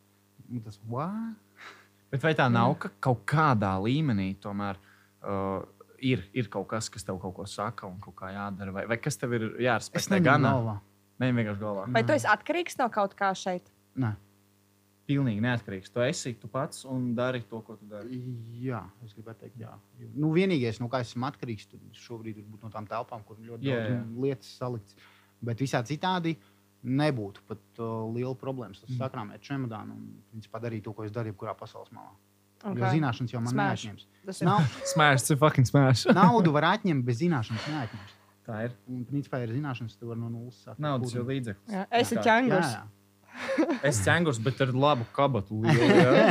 [0.52, 1.70] Un tas what?
[2.14, 5.64] Bet vai tā nav, ka kaut kādā līmenī tomēr uh,
[6.04, 8.74] ir, ir kaut kas, kas tev kaut ko saka un kaut kā jādara?
[8.76, 10.20] Vai, vai kas tev ir Es jārespektē?
[10.26, 10.78] Gan galvā.
[11.24, 11.88] ne vienkārši galvā.
[11.96, 13.72] Vai tu esi atkarīgs no kaut kā šeit?
[13.96, 14.14] Nē.
[15.08, 15.92] Pilnīgi neatkarīgs.
[15.92, 18.22] Tu esi tu pats un dari to, ko tu dari.
[18.64, 19.74] Jā, es gribētu teikt, jā.
[20.16, 23.68] Nu, vienīgais, no kā esmu atkarīgs, tad šobrīd ir būt no tām telpām, kur ļoti
[23.68, 24.04] Jā, daudz jā.
[24.24, 24.96] lietas salikts.
[25.44, 26.38] Bet visā citādi
[26.84, 28.72] nebūtu pat uh, liela problēma.
[28.76, 28.86] Mm.
[28.88, 32.16] Tas sakrāmēt čemodānu un principā, darīt to, ko es daru jebkurā pasaules malā.
[32.64, 32.80] Okay.
[32.80, 33.84] Jo zināšanas jau man Smash.
[33.84, 34.08] neatņems.
[34.24, 36.06] Tas ir Nav, Smērs, tas ir fucking smērs.
[36.16, 38.14] naudu var atņemt, bet zināšanas neatņems.
[38.48, 38.74] Tā ir.
[38.92, 40.80] Un, principā, ir zināšanas, tu vari no nulles sākt.
[40.84, 41.72] Naudas jau līdzeklis.
[41.72, 42.04] Jā, Jā.
[42.12, 42.76] Jā, ķēngurs.
[43.90, 45.58] Es cenšos, bet ar labu kabatu.
[45.64, 46.26] lielu, jā.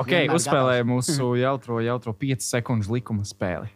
[0.00, 3.68] ok, Vienmēr uzspēlēju mūsu jautro, jautro 5 sekundžu likuma spēli.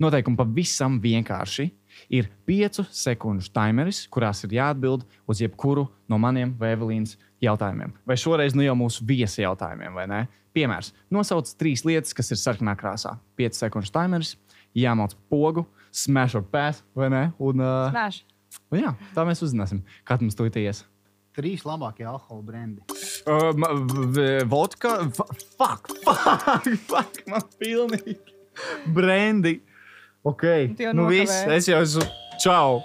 [0.00, 1.68] Noteikumi pavisam vienkārši.
[2.12, 7.94] Ir 5 sekundžu timeris, kurās ir jāatbild uz jebkuru no maniem vai Evelīnas jautājumiem.
[8.06, 10.20] Vai šoreiz nu jau mūsu viesi jautājumiem, vai ne?
[10.56, 10.92] Piemērs.
[11.12, 13.16] Nosauc trīs lietas, kas ir sarkanā krāsā.
[13.36, 14.36] 5 sekundžu timeris,
[14.76, 17.24] jāmauc pogu, smash or pass, vai ne?
[17.38, 18.22] Un, uh, Smēš.
[18.72, 20.84] un jā, tā mēs uzzināsim, kad mums to ies.
[21.36, 22.80] Trīs labākie alkohola brendi.
[23.28, 23.50] Uh,
[24.48, 24.94] vodka,
[25.58, 28.16] fuck, fuck, fuck, man pilnīgi.
[28.88, 29.58] Brandy.
[30.26, 30.42] Ok,
[30.74, 32.02] jau nu viss, es jau esmu.
[32.42, 32.80] Čau!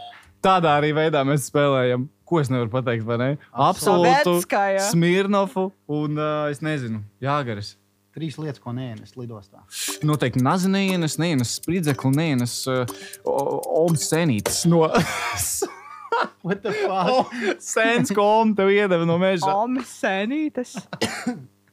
[0.45, 2.03] Tādā arī veidā mēs spēlējam.
[2.29, 3.29] Ko es nevaru pateikt, vai ne?
[3.49, 4.37] Absolūtu.
[4.37, 4.83] Sovietskaya.
[4.91, 7.73] Smirnofu un uh, es nezinu, Jāgaris.
[8.13, 9.63] Trīs lietas, ko neienes lidostā.
[10.05, 12.85] Noteikti nazinīnas, neienas spridzekli, neienas uh,
[13.25, 14.83] omsenītas no
[16.45, 17.33] What the fuck?
[17.63, 19.49] sēnes, ko om tev iedeva no meža.
[19.63, 20.75] Omi senītas.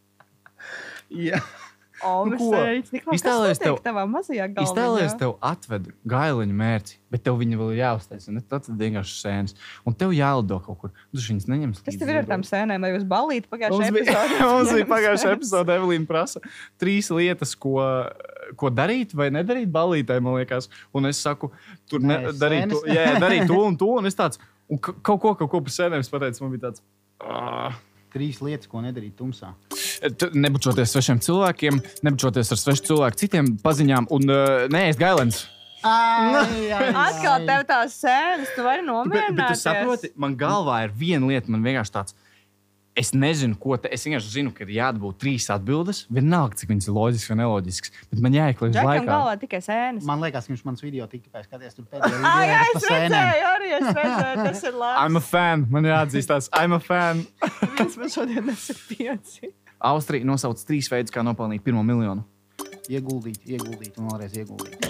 [1.28, 1.40] Jā.
[1.42, 1.67] Omi
[1.98, 2.36] Nu
[3.16, 3.78] Iztēlojies tev-?
[4.62, 8.28] Iztēlojies, tev atved gaileņa mērķi, bet tev viņa vēl ir jāuztais.
[8.30, 9.54] un Tad tas vienkārši sēnes.
[9.88, 10.92] Un tev jālido kaut kur.
[11.12, 11.82] Tu viņas neņems.
[11.84, 12.86] Kas tev ir ar tām sēnēm?
[12.86, 14.38] Vai jūs balīt pagājušajā epizodē?
[14.46, 16.40] mums bija pagājušā epizode, Evelīna prasa
[16.78, 17.78] trīs lietas, ko,
[18.56, 20.70] ko darīt vai nedarīt balītē, man liekas.
[20.94, 21.50] Un es saku,
[21.90, 23.90] tur ne, Nē, darīt, to, jā, darīt to un to.
[23.98, 24.38] Un es tāds,
[24.70, 26.82] un ka- kaut ko, kaut ko par sēnēm pateicu, man bija tāds.
[27.20, 27.74] "Ah."
[28.18, 29.52] Trīs lietas, ko nedarīt tumsā.
[30.18, 35.44] Tu- Nebučoties svešiem cilvēkiem, nebučoties ar svešu cilvēku, citiem paziņām un uh, neēst gailens.
[37.06, 41.50] Atkal tev tās sēnes, tu vari Bet, bet tu saproti, man galvā ir viena lieta,
[41.54, 42.16] man vienkārši tāds.
[42.98, 43.90] Es nezinu, ko te.
[43.94, 46.00] Es vienkārši zinu, ka ir jāatbūt trīs atbildes.
[46.10, 47.92] Vienalga, cik viņas ir loģiskas vai neloģiskas.
[48.10, 49.04] Bet man jāiekļauj Džekam laikā.
[49.06, 50.06] galvā tikai sēnes.
[50.08, 53.46] Man liekas, ka viņš manas video tikai skaties tur pēdējā Ah, jā, video es redzēju,
[53.52, 55.16] arī es redzēju, tas ir I'm labi.
[55.22, 55.66] a fan.
[55.70, 57.22] Man jāatzīstās, I'm a fan.
[57.78, 59.52] Viens man šodien nesaka pieci.
[59.78, 62.24] Austrija nosauc trīs veidus, kā nopelnīt pirmo miljonu.
[62.88, 64.84] Ieguldīt, ieguldīt un vēlreiz ieguldīt.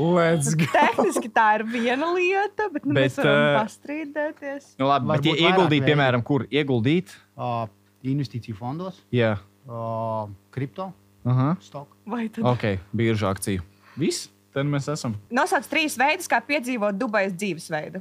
[0.00, 0.64] Let's go.
[0.72, 4.68] Tehniski tā ir viena lieta, bet nu, Bet, mēs varam eh, pastrīdēties.
[4.80, 5.88] Nu, labi, Var bet ja ieguldīt, veidi.
[5.90, 7.12] piemēram, kur ieguldīt?
[7.36, 7.66] Uh,
[8.08, 9.34] investīciju fondos, Jā,
[9.68, 10.88] uh, kripto,
[11.28, 11.50] aha.
[11.60, 11.92] stoku.
[12.08, 12.46] Vai tad?
[12.54, 12.64] Ok,
[12.96, 13.60] birža akcija.
[14.00, 15.18] Viss, tad mēs esam.
[15.30, 18.00] Nosauc trīs veidus, kā piedzīvot Dubajas dzīvesveidu.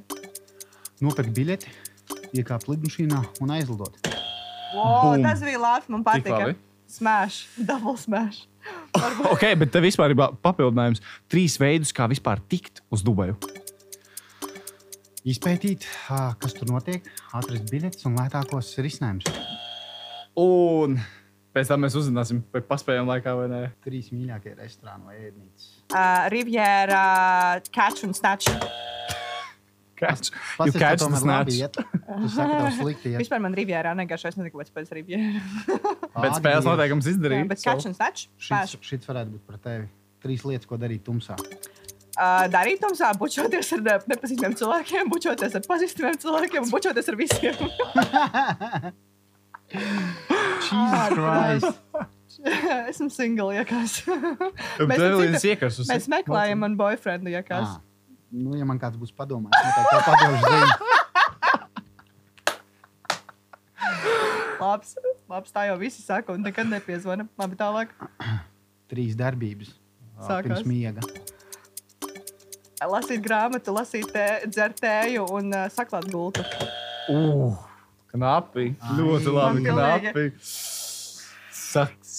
[1.04, 1.74] Nopirkt biļeti,
[2.40, 4.00] iekāpt lidmašīnā un aizlidot.
[4.72, 5.28] Wow, Bum.
[5.28, 5.92] tas bija labi.
[5.92, 6.54] Man Tik patika.
[6.88, 8.46] Smash, double smash.
[9.34, 11.02] Ok, bet tev vispār ir papildinājums.
[11.32, 13.38] Trīs veidus, kā vispār tikt uz Dubaju.
[15.22, 15.86] Izpētīt,
[16.42, 17.06] kas tur notiek,
[17.38, 19.28] atrast biļetes un lētākos risinājumus.
[20.42, 20.98] Un
[21.54, 23.62] pēc tam mēs uzzināsim, vai paspējam laikā vai nē.
[23.86, 25.68] Trīs mīļākie restorāni vai ēdnīcas.
[25.92, 27.04] Uh, Riviera,
[27.70, 28.50] Catch un Snatch.
[30.02, 31.58] Catch the tomēr labi snatch.
[31.62, 31.78] iet.
[31.78, 33.20] Tu saki, tev slikti iet.
[33.22, 35.42] Vispār man Rivierā negaršo, es nezinu, kāpēc pēc Riviera.
[36.24, 37.50] Bet spēles noteikums Jā, izdarīt.
[37.52, 38.28] bet Catch un Snatch?
[38.42, 39.86] Šis, šis varētu būt par tevi.
[40.22, 41.38] Trīs lietas, ko darīt tumsā.
[42.12, 47.56] Uh, darīt tumsā, bučoties ar ne- nepazīstamiem cilvēkiem, bučoties ar pazīstamiem cilvēkiem bučoties ar visiem.
[49.72, 51.80] Jesus Christ!
[52.90, 54.00] Esmu single, jākās.
[54.90, 57.76] Mēs, ir mēs meklējam man boyfriendu, jākās.
[57.76, 57.91] Ah,
[58.32, 60.90] nu, ja man kāds būs padomājis, noteikti tev padošu ziņu.
[64.62, 64.94] Labs,
[65.26, 67.26] labs, tā jau visi saka, un nekad nepiezvana.
[67.42, 67.94] Labi, tālāk.
[68.92, 69.74] Trīs darbības.
[70.22, 70.62] Sākās.
[70.62, 71.02] Pirms miega.
[72.92, 76.46] Lasīt grāmatu, lasīt, tē, dzert tēju un uh, saklāt gultu.
[77.10, 77.58] Uh,
[78.14, 78.72] knapi.
[78.78, 78.96] Ai.
[78.98, 79.66] Ļoti labi.
[79.66, 80.24] Knapi.
[81.62, 82.16] Saks.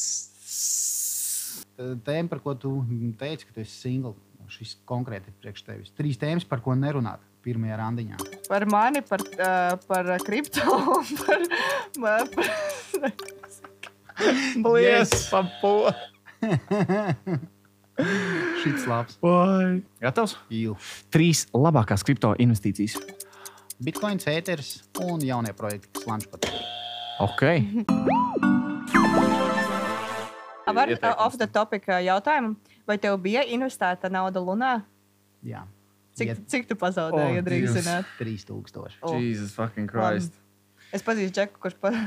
[2.06, 2.76] Tēma, par ko tu
[3.18, 4.14] teici, ka tu esi single.
[4.50, 5.92] Šis konkrēti priekš tevis.
[5.98, 8.16] Trīs tēmas, par ko nerunāt pirmajā randiņā.
[8.48, 10.62] Par mani, par, uh, par kripto
[10.96, 11.40] un par.
[12.00, 12.24] par,
[14.64, 15.90] Blies, papo.
[18.62, 19.18] Šis labs.
[19.22, 19.82] Vai.
[20.02, 20.36] Gatavs?
[20.52, 20.76] Jū.
[21.12, 22.96] Trīs labākās kripto investīcijas.
[23.82, 26.46] Bitcoin, Ethereum un jaunie projekti, kas lanč pat.
[27.22, 27.42] Ok.
[30.72, 30.88] Var
[31.18, 32.54] off the topic uh, jautājumu.
[32.88, 34.72] Vai tev bija investēta nauda Lunā?
[35.46, 35.64] Jā.
[36.18, 37.76] Cik, Iet cik tu pazaudēji, Oh, ja Dievs.
[37.78, 38.08] zināt?
[38.18, 38.98] 3000.
[39.00, 39.16] Oh.
[39.16, 40.34] Jesus fucking Christ.
[40.92, 41.92] Es pazīstu Džeku, kurš pa...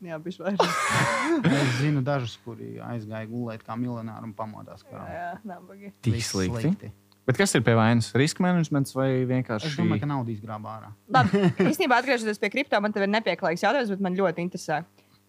[0.00, 0.62] Jā, bija vairāk.
[1.60, 4.80] Es zinu dažus, kuri aizgāja gulēt kā miljonāri un pamodās.
[4.88, 5.92] Kā Jā, nabagi.
[6.00, 6.88] Tik Viss slikti.
[7.28, 8.08] Bet kas ir pie vainas?
[8.16, 10.88] Riska menedžments vai vienkārši Es domāju, ka naudu izgrābā ārā.
[11.12, 14.80] Labi, īstenībā atgriežoties pie kripto, man te ir nepieklājīgs jautājums, bet man ļoti interesē.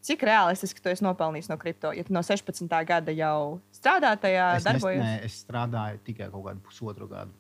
[0.02, 1.92] Cik realistiski tu esi nopelnījis no kripto?
[1.94, 2.66] Ja tu no 16.
[2.90, 5.04] gada jau strādā tajā, darbojies?
[5.04, 7.32] nē, es strādāju tikai kaut kādu pusotru gadu.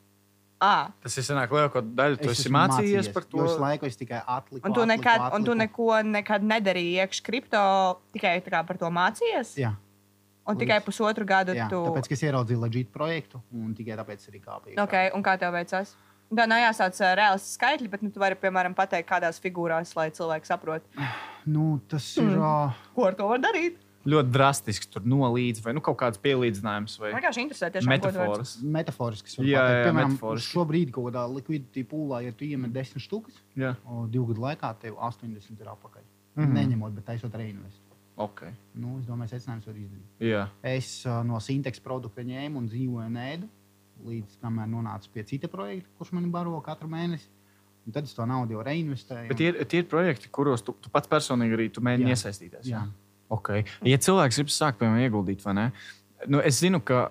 [0.61, 2.19] À, Tas ir senāk lielāko daļu.
[2.21, 3.39] Tu Es esi esmu mācījies par to.
[3.47, 4.61] Es laiku es tikai atliku.
[4.61, 5.61] un tu, atliku, nekad, un tu atliku.
[5.63, 7.63] neko nekad nedarīji iekšā kripto,
[8.13, 9.57] tikai par to mācījies.
[9.57, 9.73] Jā,
[10.45, 11.79] Un tikai pusotru gadu jā, tu.
[11.85, 14.77] tāpēc, ka es ieraudzīju leģitu projektu un tikai tāpēc arī kāpīju.
[14.83, 15.93] Okay, un kā tev veicās?
[16.31, 20.09] Tā nav jāsauc uh, reāls skaitļi, bet nu, tu vari, piemēram, pateikt, kādās figūrās, lai
[20.15, 20.85] cilvēki saprotu,
[21.45, 22.23] Nu, tas ir.
[22.37, 22.75] Mm.
[22.95, 23.79] ko ar to var darīt.
[24.05, 28.17] Ļoti drastisks, tur nolīdz vai nu, kaut kāds pielīdzinājums vai vienkārši interesē, tiešām, ko tu
[28.17, 28.53] vari- metafors.
[28.77, 29.29] Metaforiski.
[29.45, 30.47] Jā, jā, piemēram, metaforiski.
[30.55, 33.75] šobrīd kaut kādā likviditāte pūlā, ja tu iemet 10 štukas, Jā,
[34.09, 36.01] divu gadu laikā tev 80 ir atpakaļ.
[36.35, 36.43] Mm.
[36.45, 36.53] -hmm.
[36.57, 37.93] Neņemot, bet taisot reinvestēt.
[38.17, 38.41] ok.
[38.75, 40.09] Nu, es domāju, secinājums var izdarīt.
[40.19, 40.47] Jā.
[40.63, 43.49] Es uh, no Sintex produkta ņēmu un dzīvoju nēdu,
[44.07, 47.29] līdz kamēr nonācu pie cita projekta, kurš man baro katru mēnesi.
[47.81, 49.29] Un tad es to naudu jau reinvestēju.
[49.31, 52.17] Bet tie ir, tie ir projekti, kuros tu, tu pats personīgi arī mēģini Jā.
[52.17, 52.67] iesaistīties.
[52.69, 52.83] Jā.
[53.31, 53.63] Okay.
[53.87, 55.65] Ja cilvēks grib sākt, piemēram, ieguldīt, vai ne?
[56.29, 57.07] Nu, es zinu, ka,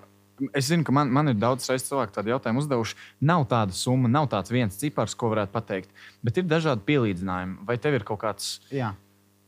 [0.55, 2.97] es zinu, ka man, man ir daudz reizes cilvēku tādu jautājumu uzdevuši.
[3.27, 5.91] Nav tāda summa, nav tāds viens cipars, ko varētu pateikt.
[6.23, 7.57] Bet ir dažādi pielīdzinājumi.
[7.67, 8.53] Vai tev ir kaut kāds.
[8.71, 8.93] Jā,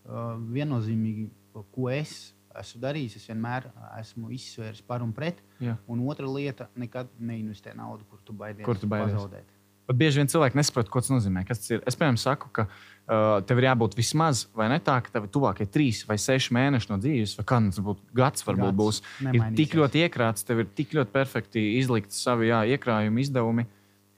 [0.10, 1.30] uh, viennozīmīgi,
[1.72, 3.68] ko es esmu darījis, es vienmēr
[4.00, 5.40] esmu izsvērs par un pret.
[5.64, 5.78] Jā.
[5.90, 9.16] Un otra lieta, nekad neinvestē naudu, kur tu baidies, Kur tu baidies?
[9.18, 9.50] pazaudēt.
[9.84, 11.42] Bet bieži vien cilvēki nesaprot, ko tas nozīmē.
[11.44, 11.82] Kas tas ir?
[11.90, 15.32] Es, piemēram, saku, ka uh, tev ir jābūt vismaz, vai ne tā, ka tev ir
[15.36, 19.02] tuvākie trīs vai seši mēneši no dzīves, vai kāds varbūt gads, varbūt Gads būs.
[19.20, 19.58] Ir nemainīsies.
[19.60, 23.68] tik ļoti iekrāts, tev ir tik ļoti perfekti izlikti savi jā, iekrājumi, izdevumi,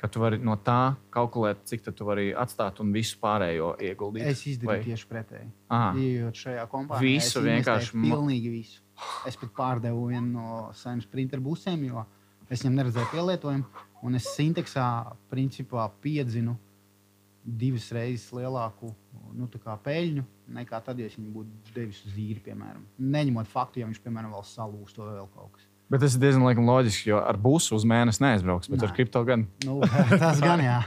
[0.06, 4.28] ka tu vari no tā kalkulēt, cik tu vari atstāt un visu pārējo ieguldīt.
[4.30, 5.49] Es izdarīju Vai- tieši pretēji.
[5.97, 8.82] Iejot šajā kompānijā, Visu vienkārši Pilnīgi visu.
[9.26, 12.06] Es pat pārdevu vienu no saviem sprinteru busēm, jo
[12.49, 13.66] es viņam neredzēju pielietojumu.
[14.06, 14.86] Un es sinteksā
[15.32, 16.56] principā piedzinu
[17.43, 18.93] divas reizes lielāku
[19.34, 22.86] nu, peļņu nekā tad, ja es viņu būtu devis uz īri, piemēram.
[22.99, 25.66] Neņemot faktu, ja viņš, piemēram, vēl salūst vai vēl kaut kas.
[25.92, 28.88] Bet tas ir diezgan laikam, loģiski, jo ar busu uz mēnesi neaizbrauks, bet Nē.
[28.88, 29.46] ar kripto gan.
[29.66, 29.80] Nu,
[30.24, 30.80] tas gan jā.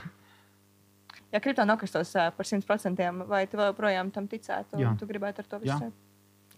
[1.32, 4.80] Ja kripto nokristos par 100%, vai tu joprojām tam ticētu?
[4.80, 4.92] Jā.
[4.92, 5.90] un Tu gribētu ar to visu?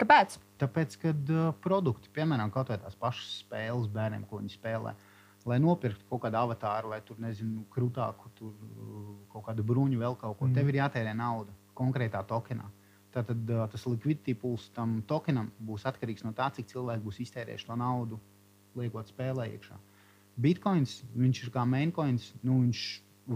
[0.01, 0.36] Kāpēc?
[0.62, 4.95] Tāpēc, kad uh, produkti, piemēram, kaut vai tās pašas spēles bērniem, ko viņi spēlē,
[5.51, 8.55] lai nopirktu kaut kādu avatāru, lai tur, nezinu, krūtāku, tur
[9.32, 10.57] kaut kādu bruņu, vēl kaut ko, mm.
[10.57, 12.70] tev ir jātērē nauda konkrētā tokenā.
[13.11, 17.76] Tātad tas likviditāte pūls tam tokenam būs atkarīgs no tā, cik cilvēki būs iztērējuši to
[17.78, 18.20] naudu,
[18.78, 19.78] liekot spēlē iekšā.
[20.40, 22.84] Bitcoins, viņš ir kā maincoins, nu, viņš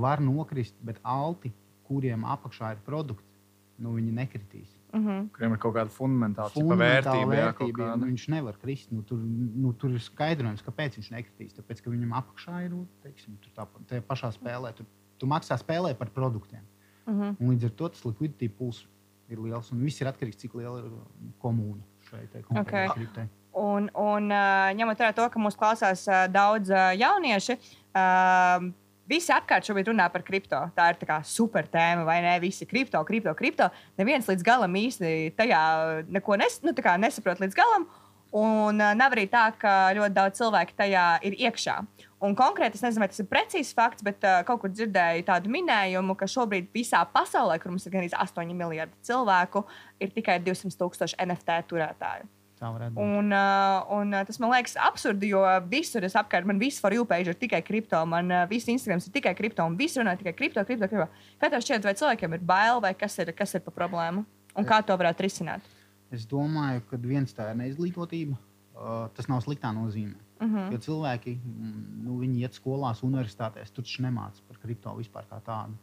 [0.05, 1.51] var nokrist, bet alti,
[1.89, 3.35] kuriem apakšā ir produkts,
[3.83, 4.71] nu, viņi nekritīs.
[4.95, 5.27] Uh -huh.
[5.35, 7.97] Kuriem ir kaut kāda fundamentāla Fundamentāla vērtība, jā, vērtība, kāda.
[7.99, 8.93] nu, viņš nevar krist.
[8.93, 11.57] Nu, tur, nu, tur ir skaidrojums, kāpēc viņš nekritīs.
[11.59, 14.73] Tāpēc, ka viņam apakšā ir teiksim, tur tā, pašā spēlē.
[14.75, 14.87] Tu,
[15.19, 16.63] tu maksā spēlē par produktiem.
[17.07, 17.37] Uh -huh.
[17.41, 18.87] Un līdz ar to tas likviditāte pūls
[19.33, 19.71] ir liels.
[19.73, 22.49] Un viss ir atkarīgs no tā, cik liela ir nu, komūna šai te Ok.
[22.51, 23.27] konkrētajai kriptai.
[23.55, 27.55] Un, un uh, ņemot vērā to, ka mūsu klausās uh, daudz uh, jaunieši,
[27.95, 28.67] uh,
[29.11, 30.59] visi apkārt šobrīd runā par kripto.
[30.75, 32.35] Tā ir tā kā super tēma, vai ne?
[32.43, 33.69] Visi kripto, kripto, kripto.
[34.01, 35.63] Neviens līdz galam īsti tajā
[36.11, 37.87] neko nes, nu, nesaprot līdz galam.
[38.35, 41.77] Un uh, nav arī tā, ka ļoti daudz cilvēku tajā ir iekšā.
[42.25, 45.53] Un konkrēti, es nezinu, vai tas ir precīzs fakts, bet uh, kaut kur dzirdēju tādu
[45.55, 49.63] minējumu, ka šobrīd visā pasaulē, kur mums ir gandrīz 8 miljardi cilvēku,
[50.03, 52.27] ir tikai 200 tūkstoši NFT turētāju.
[52.65, 57.31] Un, uh, un tas man liekas absurdi, jo visur es apkārt, man viss for page
[57.31, 60.65] ir tikai kripto, man uh, viss Instagram ir tikai kripto, un viss runā tikai kripto,
[60.65, 61.07] kripto, kripto.
[61.39, 64.25] Kā tev šķiet, vai cilvēkiem ir bail, vai kas ir, kas ir pa problēmu?
[64.55, 65.67] Un kā to varētu risināt?
[66.13, 68.37] Es domāju, ka viens tā ir neizglītotība.
[68.75, 70.19] Uh, tas nav sliktā nozīmē.
[70.43, 70.73] Uh -huh.
[70.73, 75.41] Jo cilvēki, mm, nu, viņi iet skolās, universitātēs, tur taču nemācās par kripto vispār kā
[75.41, 75.75] tādu.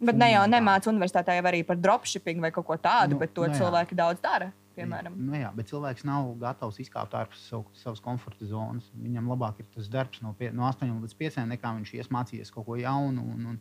[0.00, 3.34] Bet ne jau nemāca universitātē jau arī par dropshipping vai kaut ko tādu, Nu, bet
[3.34, 3.60] to nu nu, jā.
[3.60, 4.52] cilvēki daudz dara.
[4.76, 5.14] piemēram.
[5.16, 8.86] Nu, jā, bet cilvēks nav gatavs izkāpt ārpus savu, savas komforta zonas.
[8.96, 12.50] Viņam labāk ir tas darbs no, pie, no 8 līdz 5, nekā viņš ies mācīties
[12.54, 13.22] kaut ko jaunu.
[13.34, 13.60] Un, un,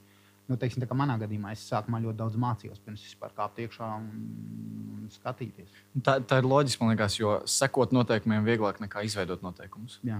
[0.49, 4.09] nu, teiksim, manā gadījumā es sākumā ļoti daudz mācījos, pirms vispār kāpt iekšā un,
[5.03, 5.69] un skatīties.
[6.05, 9.99] Tā, tā ir loģiski, man liekas, jo sekot noteikumiem vieglāk nekā izveidot noteikumus.
[10.05, 10.19] Jā.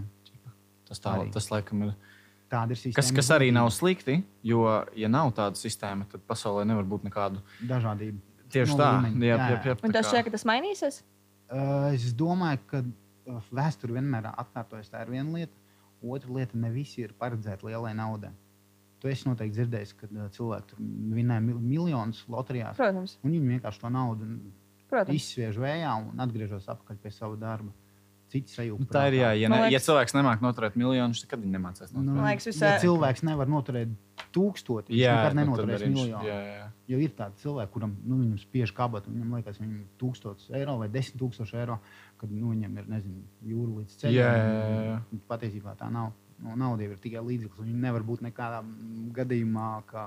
[0.90, 1.30] Tas, tā, Arī.
[1.34, 1.92] tas laikam ir.
[2.50, 2.98] Tāda ir sistēma.
[2.98, 4.16] Kas, kas arī nav slikti,
[4.50, 4.64] jo,
[4.98, 7.44] ja nav tāda sistēma, tad pasaulē nevar būt nekādu.
[7.70, 8.18] dažādība.
[8.50, 9.20] Tieši No tā, līmeņa.
[9.22, 9.76] jā, Jā, jā, jā.
[9.78, 10.98] jā, tas šķiet, ka tas mainīsies.
[11.50, 14.90] Uh, es domāju, ka uh, vēsture vienmēr atkārtojas.
[14.90, 15.54] Tā ir viena lieta.
[16.02, 18.32] Otra lieta, ne visi ir paredzēti lielai naudai.
[19.00, 20.80] Tu esi noteikti dzirdējis, ka cilvēki tur
[21.16, 22.76] vinnēja mil miljonus loterijās.
[22.76, 24.26] Protams, Un viņi vienkārši to naudu
[24.90, 25.16] protams.
[25.16, 27.72] izsviež vējā un atgriežas atpakaļ pie sava darba.
[28.30, 28.80] Cits sajūta.
[28.80, 31.50] Nu, tā ir jā, ja, ne, liekas- ja cilvēks nemāķi noturēt miljonus, tad kad viņi
[31.56, 32.16] nemācās Nu, noturēt?
[32.20, 33.90] Man liekas, ja visā- cilvēks nevar noturēt
[34.36, 36.24] tūkstoti, viņš nekad nu, nenoturēs viņš- miljonu.
[36.28, 36.68] jā, jā.
[36.90, 40.78] Jo ir tādi cilvēki, kuriem nu, viņam spiež kabatu, viņam liekas, viņam ir 1000 eiro
[40.78, 41.80] vai 10 000 eiro,
[42.20, 44.14] kad nu, viņam ir nezinu, jūra līdz ceļam.
[44.14, 45.20] Jā, jā, jā.
[45.28, 46.12] Patiesībā tā nav.
[46.40, 47.66] Nu, nauda ir tikai līdzeklis.
[47.68, 48.62] Viņa nevar būt nekādā
[49.18, 50.06] gadījumā kā,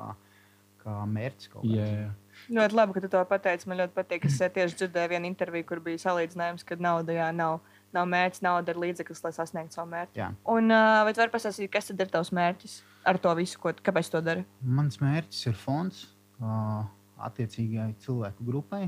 [0.80, 1.50] kā mērķis.
[1.52, 1.76] kaut kāds.
[1.76, 2.10] Jā, jā.
[2.56, 3.68] Ļoti labi, ka tu to pateici.
[3.68, 4.24] Man ļoti patīk.
[4.28, 7.60] Es eh, tieši dzirdēju vienu interviju, kur bija salīdzinājums, ka nauda jā, nav,
[7.92, 10.22] nav mērķis, nauda ir līdzeklis, lai sasniegtu savu mērķi.
[10.22, 10.32] Jā.
[10.54, 13.74] Un uh, vai tu vari pastāstīt, kas tad ir tavs mērķis ar to visu, ko,
[13.84, 14.46] kāpēc to dari?
[14.64, 16.04] Mans mērķis ir fonds
[16.40, 16.82] uh,
[17.28, 18.86] attiecīgai cilvēku grupai.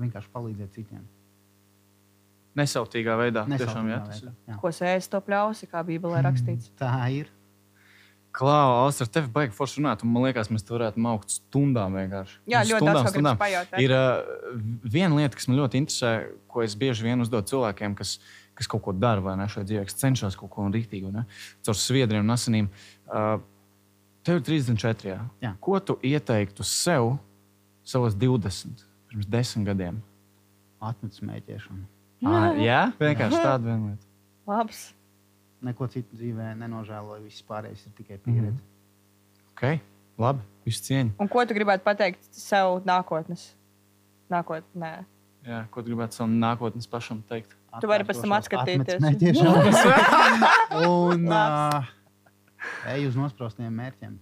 [0.00, 1.04] Vienkārši palīdzēt citiem.
[2.58, 3.46] Nesautīgā veidā.
[3.50, 4.58] Nesautīgā Tiešām, jā.
[4.60, 6.70] Ko sēž to pļausi, kā Bībelē rakstīts?
[6.78, 7.32] Tā ir.
[8.34, 12.40] Klau, Austra, tev baigi forši runāt, un man liekas, mēs varētu maukt stundām vienkārši.
[12.50, 13.38] Jā, ļoti stundām, daudz stundām.
[13.38, 13.76] pajautāt.
[13.82, 14.56] Ir uh,
[14.90, 16.10] viena lieta, kas man ļoti interesē,
[16.50, 18.16] ko es bieži vien uzdodu cilvēkiem, kas,
[18.58, 21.22] kas kaut ko dara vai ne šajā dzīvē, kas cenšas kaut ko rītīgu, ne?
[21.62, 22.72] caur sviedriem un asinīm.
[23.06, 23.36] Uh,
[24.26, 25.12] tev ir 34.
[25.12, 25.22] Jā.
[25.46, 25.54] Jā.
[25.62, 27.14] Ko tu ieteiktu sev
[27.86, 28.82] savos 20,
[29.12, 30.02] pirms 10 gadiem?
[30.82, 31.86] Atmetu smēķēšanu.
[32.24, 34.06] Ah, jā, vienkārši tāda viena lieta.
[34.46, 34.82] Labs.
[35.64, 37.22] Neko citu dzīvē nenožēloju.
[37.24, 38.24] Viss pārējais ir tikai Mhm.
[38.26, 38.62] pieredze.
[39.54, 39.80] Okay.
[40.18, 41.12] Labi, visu cieņu.
[41.18, 43.48] Un ko tu gribētu pateikt sev nākotnes?
[44.30, 45.04] Nākotnē.
[45.44, 47.54] Jā, ko tu gribētu savam nākotnes pašam teikt?
[47.80, 49.00] Tu vari pēc tam atskatīties.
[49.02, 49.54] Smēķēšanu.
[50.88, 51.84] Un uh,
[52.94, 54.14] ej uz nosprostiem mērķiem.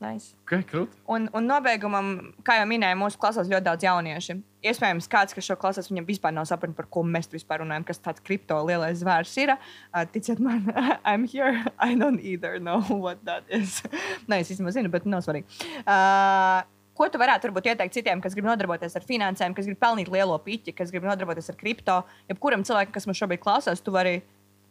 [0.00, 0.32] Nice.
[0.46, 0.94] Okay, krūt.
[1.12, 2.06] Un, un nobeigumam,
[2.44, 4.38] kā jau minēju, mūsu klasēs ļoti daudz jauniešu.
[4.64, 8.00] Iespējams, kāds, kas šo klasēs, viņam vispār nav sapratis, par ko mēs vispār runājam, kas
[8.00, 9.52] tāds kripto lielais zvērs ir.
[9.92, 10.72] Uh, ticiet man,
[11.04, 11.52] I'm here.
[11.76, 13.82] I don't either know what that is.
[14.30, 15.60] Nē, es īstenībā zinu, bet nav svarīgi.
[15.84, 16.64] Uh,
[17.00, 20.34] Ko tu varētu varbūt, ieteikt citiem, kas grib nodarboties ar finansēm, kas grib pelnīt lielo
[20.44, 21.94] piķi, kas grib nodarboties ar kripto?
[22.28, 24.18] Jebkuram cilvēkam, kas mums šobrīd klausās, tu vari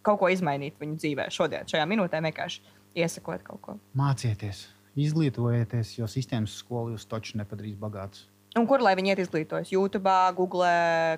[0.05, 2.61] kaut ko izmainīt viņu dzīvē šodien, šajā minūtē, vienkārši
[3.01, 3.75] iesakot kaut ko.
[3.97, 4.67] Mācieties,
[4.97, 8.27] izglītojieties, jo sistēmas skolu jūs taču nepadarīs bagātus.
[8.57, 9.69] Un kur lai viņi iet izglītojas?
[9.69, 10.65] YouTube, Google,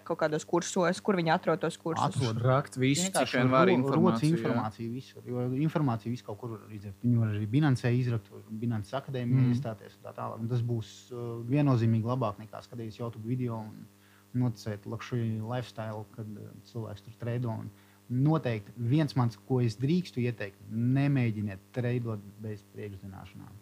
[0.04, 2.18] kaut kādos kursos, kur viņi atrod tos kursus?
[2.18, 2.42] Atrod.
[2.44, 4.36] Rakt visu, cik vien var informāciju.
[4.36, 5.24] informāciju visur.
[5.26, 6.98] Jo informācija visu kaut kur var izdarīt.
[7.06, 9.54] Viņu var arī Binancē izrakt, vai Binances akadēmijā Mm.
[9.56, 9.96] iestāties.
[9.96, 10.40] un Tā tālāk.
[10.44, 13.88] Un tas būs uh, viennozīmīgi labāk nekā skatīties YouTube video un
[14.36, 17.48] noticēt luxury lifestyle, kad uh, cilvēks tur trēdo.
[17.64, 17.72] Un
[18.12, 23.53] Noteikti viens mans, ko es drīkstu ieteikt, nemēģiniet treidot bez priekšzināšanām.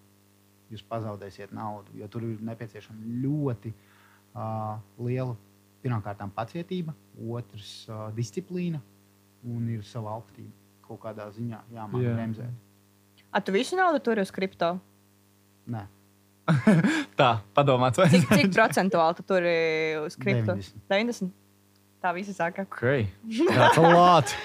[0.74, 5.36] Jūs pazaudēsiet naudu, jo tur ir nepieciešama ļoti uh, liela
[5.84, 6.96] pirmkārt pacietība,
[7.30, 8.82] otrs uh, disciplīna
[9.46, 10.52] un ir sava augtība.
[10.90, 12.10] Kaut kādā ziņā jāmāk Jā.
[12.10, 12.18] yeah.
[12.18, 13.24] bremzēt.
[13.30, 14.74] A, tu visu naudu turi uz kripto?
[15.70, 15.86] Nē,
[17.20, 19.56] Tā, padomāt, vai Cik, cik procentuāli tu turi
[20.02, 20.56] uz kripto?
[20.58, 20.82] 90.
[20.90, 21.34] 90.
[22.00, 22.64] Tā visi saka.
[22.64, 23.10] Okay.
[23.50, 24.36] That's a lot.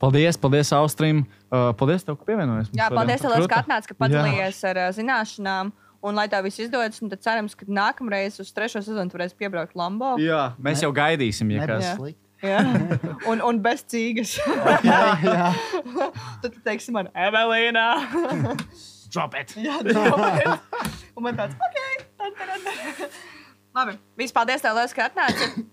[0.00, 1.24] Paldies, paldies Austrim.
[1.52, 2.70] Uh, paldies, tev, ka pievienojies.
[2.76, 4.00] Jā, paldies, tev, ka atnāci, ka Jā.
[4.04, 5.72] padalījies ar uh, zināšanām.
[6.06, 9.36] Un lai tā viss izdodas, un tad cerams, ka nākamreiz uz trešo sezonu tu varēsi
[9.40, 10.14] piebraukt Lambo.
[10.22, 11.84] Jā, mēs jau gaidīsim, ja kas.
[11.84, 11.94] Jā.
[11.98, 12.22] slikti.
[12.44, 12.60] Jā.
[13.32, 13.80] Un, un bez.
[13.96, 15.46] Jā, jā.
[16.42, 17.86] tad tu teiksi man, Evelīna.
[19.08, 19.54] Drop it!
[19.56, 20.58] Jā, domāju.
[21.16, 23.16] Un man tāds, ok, tad, tad, tad.
[23.76, 25.64] Labi, viss paldies tev, Lielas, ka atnāci.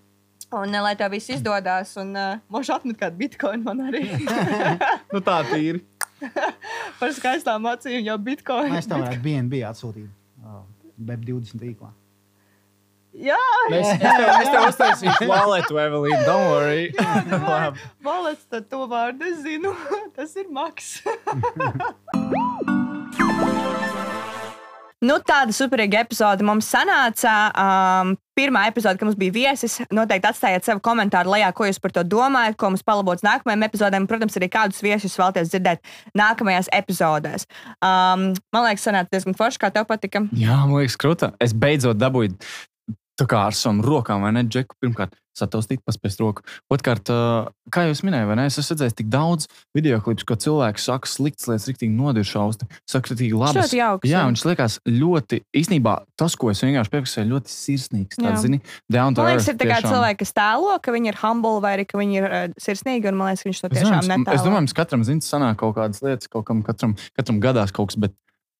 [0.53, 4.05] Un eh, lai tev viss izdodas, un uh, možda atmet kādu bitkoinu man arī.
[5.13, 5.81] Nu, tā ir.
[6.99, 8.73] Par skaistām acīm jau bitkoinu.
[8.75, 10.09] Mēs tev varētu BNB atsūtīt.
[10.43, 10.63] Uh,
[10.97, 11.91] BEP20 tīklā.
[13.13, 13.37] Jā,
[13.69, 16.23] Mēs, es tev, es tev uztaisīšu walletu, Evelīna.
[16.25, 16.87] Don't worry.
[17.45, 17.85] Labi.
[18.01, 19.75] valets, tad to vārdu es zinu.
[20.17, 20.95] Tas ir maks.
[25.03, 27.33] Nu, tāda superīga epizode mums sanāca.
[27.59, 31.93] Um, pirmā epizode, kad mums bija viesis, noteikti atstājiet savu komentāru lejā, ko jūs par
[31.93, 34.07] to domājat, ko mums palabots nākamajām epizodēm.
[34.09, 35.83] Protams, arī kādus viesus vēlaties dzirdēt
[36.17, 37.47] nākamajās epizodēs.
[37.77, 40.23] Um, man liekas, sanāca diezgan forši, kā tev patika.
[40.39, 41.33] Jā, man liekas, krūta.
[41.43, 42.37] Es beidzot dabūju
[43.19, 44.45] tā kā ar savām rokām, vai ne?
[44.47, 46.43] Džeku pirmkārt sataustīt, paspēst roku.
[46.71, 47.09] Otrkārt,
[47.73, 48.45] kā jūs minējāt, vai ne?
[48.49, 53.13] Es esmu redzējis tik daudz video klipus, ko cilvēki saka sliktas lietas, riktīgi nodiršausti, saka
[53.13, 53.57] riktīgi labas.
[53.57, 58.21] Ļoti jauks, Jā, viņš liekas ļoti, īstenībā tas, ko es vienkārši piefiksēju, ļoti sirsnīgs.
[58.21, 58.61] Tāds, zini,
[58.93, 59.89] Man liekas, ir tā tiešām.
[59.89, 63.17] cilvēki, kas tēlo, ka viņi ir humble vai arī ka viņi ir uh, sirsnīgi, un
[63.17, 64.37] man liekas, ka viņš to tiešām netēlo.
[64.37, 67.89] es domāju, mums katram zina, sanāk kaut kādas lietas, kaut kam katram, katram gadās kaut
[67.89, 68.13] kas, bet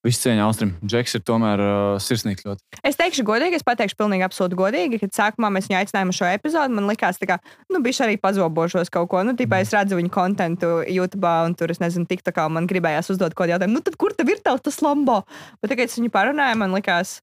[0.04, 0.74] viss cieņa Austrim.
[0.84, 2.64] Džeks ir tomēr uh, sirsnīgs ļoti.
[2.86, 6.30] Es teikšu godīgi, es pateikšu pilnīgi absolūti godīgi, kad sākumā mēs viņu aicinājām uz šo
[6.30, 6.78] epizodu.
[6.78, 7.40] Man liekas, ka,
[7.72, 9.24] nu, bija arī pazobošos kaut ko.
[9.26, 12.68] Nu, tipā es redzu viņu kontentu YouTube, un tur es nezinu, tik tā kā man
[12.70, 13.80] gribējās uzdot kaut kādu jautājumu.
[13.80, 15.22] Nu, tad kur tev ir tev tas lambo?
[15.62, 17.18] Bet tagad, kad es viņu parunāju, man liekas,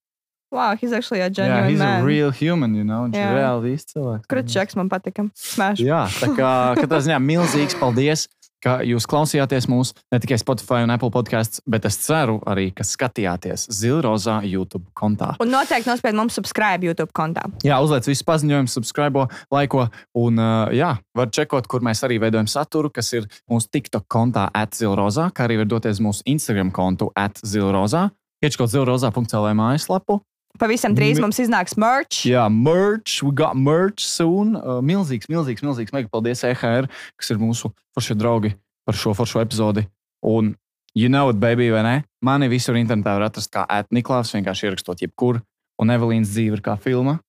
[0.51, 2.05] wow, he's actually a genuine he's a man.
[2.05, 3.29] real human, you know, viņš Jā.
[3.29, 4.27] ir reāli īsts cilvēks.
[4.31, 5.29] Krutčaks man patika.
[5.39, 5.83] Smash.
[5.85, 6.51] Jā, tā kā
[6.81, 8.27] katrā ziņā milzīgs paldies,
[8.65, 12.87] ka jūs klausījāties mūsu ne tikai Spotify un Apple podkāstos, bet es ceru arī, ka
[12.87, 15.33] skatījāties Zilrozā YouTube kontā.
[15.43, 17.47] Un noteikti nospied mums subscribe YouTube kontā.
[17.67, 19.89] Jā, uzliec visus paziņojumus, subscribe, laiko.
[20.21, 20.41] Un,
[20.77, 25.49] jā, var čekot, kur mēs arī veidojam saturu, kas ir mūsu TikTok kontā atzilrozā, kā
[25.49, 28.09] arī var doties mūsu Instagram kontu atzilrozā.
[28.41, 30.23] Iečkot zilrozā.cl mājaslapu.
[30.59, 32.25] Pavisam drīz Mi- mums iznāks merch.
[32.29, 34.57] Jā, merch, we got merch soon.
[34.57, 35.93] Uh, milzīgs, milzīgs, milzīgs.
[35.95, 39.87] Mega paldies EHR, kas ir mūsu foršie draugi par šo foršo epizodi.
[40.27, 40.57] Un,
[40.95, 41.95] you know it, baby, vai ne?
[42.23, 45.41] Mani visur internetā var atrast kā atniklāvs, vienkārši ierakstot jebkur.
[45.81, 47.21] Un Evelīnas dzīve ir kā filma.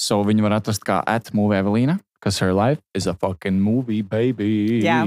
[0.00, 4.80] So viņu var atrast kā atmovie Evelīna, kas her life is a fucking movie, baby.
[4.82, 5.04] Jā.